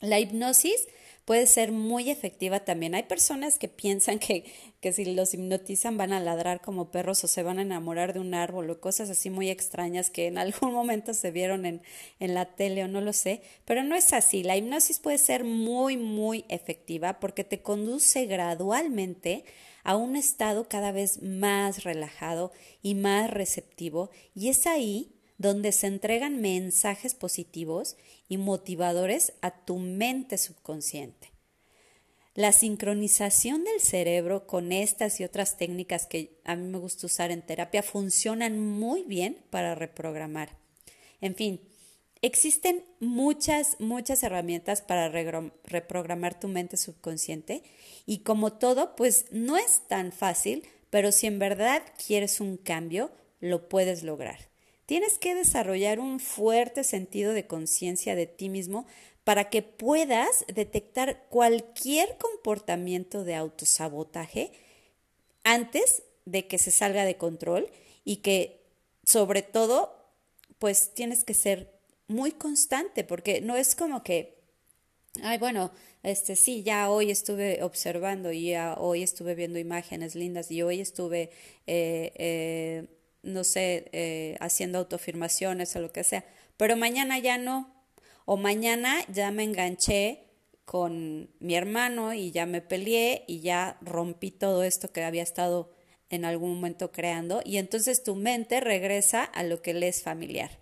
La 0.00 0.18
hipnosis 0.18 0.88
puede 1.24 1.46
ser 1.46 1.70
muy 1.70 2.10
efectiva 2.10 2.64
también. 2.64 2.96
Hay 2.96 3.04
personas 3.04 3.60
que 3.60 3.68
piensan 3.68 4.18
que, 4.18 4.44
que, 4.80 4.92
si 4.92 5.04
los 5.04 5.34
hipnotizan 5.34 5.96
van 5.96 6.12
a 6.12 6.18
ladrar 6.18 6.62
como 6.62 6.90
perros 6.90 7.22
o 7.22 7.28
se 7.28 7.44
van 7.44 7.60
a 7.60 7.62
enamorar 7.62 8.12
de 8.12 8.18
un 8.18 8.34
árbol 8.34 8.68
o 8.70 8.80
cosas 8.80 9.08
así 9.08 9.30
muy 9.30 9.50
extrañas 9.50 10.10
que 10.10 10.26
en 10.26 10.36
algún 10.38 10.72
momento 10.72 11.14
se 11.14 11.30
vieron 11.30 11.64
en, 11.64 11.80
en 12.18 12.34
la 12.34 12.56
tele 12.56 12.82
o 12.82 12.88
no 12.88 13.00
lo 13.00 13.12
sé, 13.12 13.42
pero 13.64 13.84
no 13.84 13.94
es 13.94 14.12
así. 14.12 14.42
La 14.42 14.56
hipnosis 14.56 14.98
puede 14.98 15.18
ser 15.18 15.44
muy, 15.44 15.96
muy 15.96 16.44
efectiva 16.48 17.20
porque 17.20 17.44
te 17.44 17.62
conduce 17.62 18.26
gradualmente 18.26 19.44
a 19.84 19.94
un 19.94 20.16
estado 20.16 20.68
cada 20.68 20.90
vez 20.90 21.22
más 21.22 21.84
relajado 21.84 22.50
y 22.82 22.96
más 22.96 23.30
receptivo 23.30 24.10
y 24.34 24.48
es 24.48 24.66
ahí 24.66 25.14
donde 25.40 25.72
se 25.72 25.86
entregan 25.86 26.42
mensajes 26.42 27.14
positivos 27.14 27.96
y 28.28 28.36
motivadores 28.36 29.32
a 29.40 29.64
tu 29.64 29.78
mente 29.78 30.36
subconsciente. 30.36 31.32
La 32.34 32.52
sincronización 32.52 33.64
del 33.64 33.80
cerebro 33.80 34.46
con 34.46 34.70
estas 34.70 35.18
y 35.18 35.24
otras 35.24 35.56
técnicas 35.56 36.04
que 36.04 36.38
a 36.44 36.56
mí 36.56 36.68
me 36.68 36.76
gusta 36.76 37.06
usar 37.06 37.30
en 37.30 37.40
terapia 37.40 37.82
funcionan 37.82 38.60
muy 38.60 39.02
bien 39.04 39.42
para 39.48 39.74
reprogramar. 39.74 40.58
En 41.22 41.34
fin, 41.34 41.62
existen 42.20 42.84
muchas, 43.00 43.80
muchas 43.80 44.22
herramientas 44.22 44.82
para 44.82 45.08
reprogramar 45.08 46.38
tu 46.38 46.48
mente 46.48 46.76
subconsciente 46.76 47.62
y 48.04 48.18
como 48.18 48.52
todo, 48.52 48.94
pues 48.94 49.24
no 49.30 49.56
es 49.56 49.88
tan 49.88 50.12
fácil, 50.12 50.68
pero 50.90 51.12
si 51.12 51.28
en 51.28 51.38
verdad 51.38 51.82
quieres 52.06 52.42
un 52.42 52.58
cambio, 52.58 53.10
lo 53.40 53.70
puedes 53.70 54.02
lograr. 54.02 54.49
Tienes 54.90 55.18
que 55.18 55.36
desarrollar 55.36 56.00
un 56.00 56.18
fuerte 56.18 56.82
sentido 56.82 57.32
de 57.32 57.46
conciencia 57.46 58.16
de 58.16 58.26
ti 58.26 58.48
mismo 58.48 58.88
para 59.22 59.48
que 59.48 59.62
puedas 59.62 60.44
detectar 60.52 61.28
cualquier 61.28 62.18
comportamiento 62.18 63.22
de 63.22 63.36
autosabotaje 63.36 64.50
antes 65.44 66.02
de 66.24 66.48
que 66.48 66.58
se 66.58 66.72
salga 66.72 67.04
de 67.04 67.16
control 67.16 67.70
y 68.04 68.16
que 68.16 68.64
sobre 69.04 69.42
todo 69.42 69.94
pues 70.58 70.92
tienes 70.92 71.22
que 71.22 71.34
ser 71.34 71.72
muy 72.08 72.32
constante 72.32 73.04
porque 73.04 73.40
no 73.40 73.54
es 73.54 73.76
como 73.76 74.02
que 74.02 74.40
ay 75.22 75.38
bueno 75.38 75.70
este 76.02 76.34
sí 76.34 76.64
ya 76.64 76.90
hoy 76.90 77.12
estuve 77.12 77.62
observando 77.62 78.32
y 78.32 78.50
ya 78.50 78.74
hoy 78.76 79.04
estuve 79.04 79.36
viendo 79.36 79.60
imágenes 79.60 80.16
lindas 80.16 80.50
y 80.50 80.62
hoy 80.62 80.80
estuve 80.80 81.30
eh, 81.68 82.12
eh, 82.16 82.99
no 83.22 83.44
sé, 83.44 83.88
eh, 83.92 84.36
haciendo 84.40 84.78
autoafirmaciones 84.78 85.74
o 85.76 85.80
lo 85.80 85.92
que 85.92 86.04
sea, 86.04 86.24
pero 86.56 86.76
mañana 86.76 87.18
ya 87.18 87.38
no, 87.38 87.72
o 88.24 88.36
mañana 88.36 88.98
ya 89.12 89.30
me 89.30 89.44
enganché 89.44 90.24
con 90.64 91.30
mi 91.40 91.56
hermano 91.56 92.14
y 92.14 92.30
ya 92.30 92.46
me 92.46 92.60
peleé 92.60 93.24
y 93.26 93.40
ya 93.40 93.76
rompí 93.80 94.30
todo 94.30 94.62
esto 94.62 94.92
que 94.92 95.02
había 95.02 95.22
estado 95.22 95.72
en 96.10 96.24
algún 96.24 96.54
momento 96.54 96.92
creando 96.92 97.40
y 97.44 97.56
entonces 97.56 98.02
tu 98.04 98.14
mente 98.14 98.60
regresa 98.60 99.24
a 99.24 99.42
lo 99.42 99.62
que 99.62 99.74
le 99.74 99.88
es 99.88 100.02
familiar. 100.02 100.58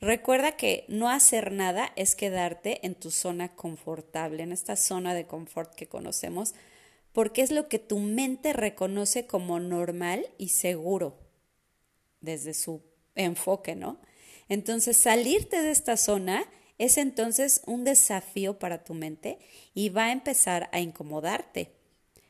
Recuerda 0.00 0.56
que 0.56 0.84
no 0.88 1.08
hacer 1.08 1.52
nada 1.52 1.92
es 1.96 2.16
quedarte 2.16 2.84
en 2.84 2.94
tu 2.94 3.10
zona 3.10 3.54
confortable, 3.54 4.42
en 4.42 4.52
esta 4.52 4.76
zona 4.76 5.14
de 5.14 5.26
confort 5.26 5.74
que 5.74 5.86
conocemos, 5.86 6.54
porque 7.12 7.42
es 7.42 7.50
lo 7.52 7.68
que 7.68 7.78
tu 7.78 8.00
mente 8.00 8.52
reconoce 8.52 9.26
como 9.26 9.60
normal 9.60 10.26
y 10.36 10.48
seguro 10.48 11.23
desde 12.24 12.54
su 12.54 12.82
enfoque, 13.14 13.74
¿no? 13.74 14.00
Entonces, 14.48 14.96
salirte 14.96 15.62
de 15.62 15.70
esta 15.70 15.96
zona 15.96 16.44
es 16.78 16.98
entonces 16.98 17.62
un 17.66 17.84
desafío 17.84 18.58
para 18.58 18.84
tu 18.84 18.94
mente 18.94 19.38
y 19.74 19.90
va 19.90 20.06
a 20.06 20.12
empezar 20.12 20.68
a 20.72 20.80
incomodarte 20.80 21.70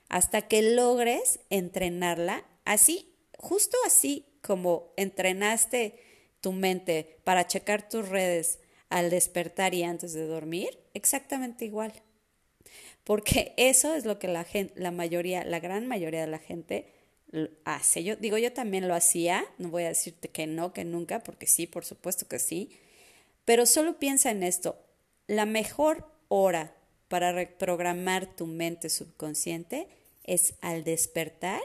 hasta 0.08 0.42
que 0.42 0.62
logres 0.62 1.40
entrenarla 1.50 2.44
así, 2.64 3.14
justo 3.38 3.76
así 3.86 4.26
como 4.42 4.92
entrenaste 4.96 5.98
tu 6.40 6.52
mente 6.52 7.18
para 7.24 7.46
checar 7.46 7.88
tus 7.88 8.08
redes 8.08 8.58
al 8.90 9.10
despertar 9.10 9.74
y 9.74 9.82
antes 9.82 10.12
de 10.12 10.26
dormir, 10.26 10.78
exactamente 10.92 11.64
igual. 11.64 11.92
Porque 13.02 13.54
eso 13.56 13.94
es 13.94 14.04
lo 14.04 14.18
que 14.18 14.28
la 14.28 14.44
gente, 14.44 14.72
la 14.80 14.90
mayoría, 14.90 15.44
la 15.44 15.58
gran 15.58 15.86
mayoría 15.86 16.20
de 16.20 16.26
la 16.26 16.38
gente 16.38 16.93
hace. 17.64 18.04
Yo 18.04 18.16
digo, 18.16 18.38
yo 18.38 18.52
también 18.52 18.88
lo 18.88 18.94
hacía, 18.94 19.44
no 19.58 19.68
voy 19.68 19.84
a 19.84 19.88
decirte 19.88 20.28
que 20.28 20.46
no, 20.46 20.72
que 20.72 20.84
nunca, 20.84 21.22
porque 21.22 21.46
sí, 21.46 21.66
por 21.66 21.84
supuesto 21.84 22.26
que 22.28 22.38
sí, 22.38 22.70
pero 23.44 23.66
solo 23.66 23.98
piensa 23.98 24.30
en 24.30 24.42
esto, 24.42 24.78
la 25.26 25.46
mejor 25.46 26.10
hora 26.28 26.74
para 27.08 27.32
reprogramar 27.32 28.34
tu 28.34 28.46
mente 28.46 28.88
subconsciente 28.88 29.88
es 30.24 30.54
al 30.60 30.84
despertar 30.84 31.60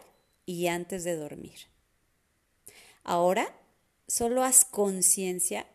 y 0.46 0.68
antes 0.68 1.04
de 1.04 1.16
dormir. 1.16 1.60
Ahora, 3.04 3.56
solo 4.08 4.44
haz 4.44 4.66
conciencia 4.66 5.66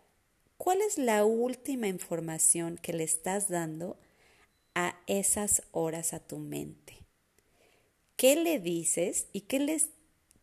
cuál 0.57 0.81
es 0.83 0.99
la 0.99 1.25
última 1.25 1.89
información 1.89 2.79
que 2.79 2.93
le 2.93 3.05
estás 3.05 3.49
dando 3.49 3.99
a 4.75 4.99
esas 5.07 5.63
horas 5.73 6.13
a 6.13 6.21
tu 6.21 6.39
mente. 6.39 7.04
¿Qué 8.17 8.37
le 8.37 8.59
dices 8.61 9.27
y 9.33 9.43
qué 9.43 9.59
les 9.59 9.91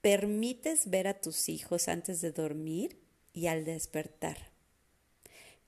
permites 0.02 0.90
ver 0.90 1.08
a 1.08 1.20
tus 1.22 1.50
hijos 1.50 1.88
antes 1.88 2.22
de 2.22 2.32
dormir 2.32 2.98
y 3.34 3.48
al 3.48 3.66
despertar? 3.66 4.38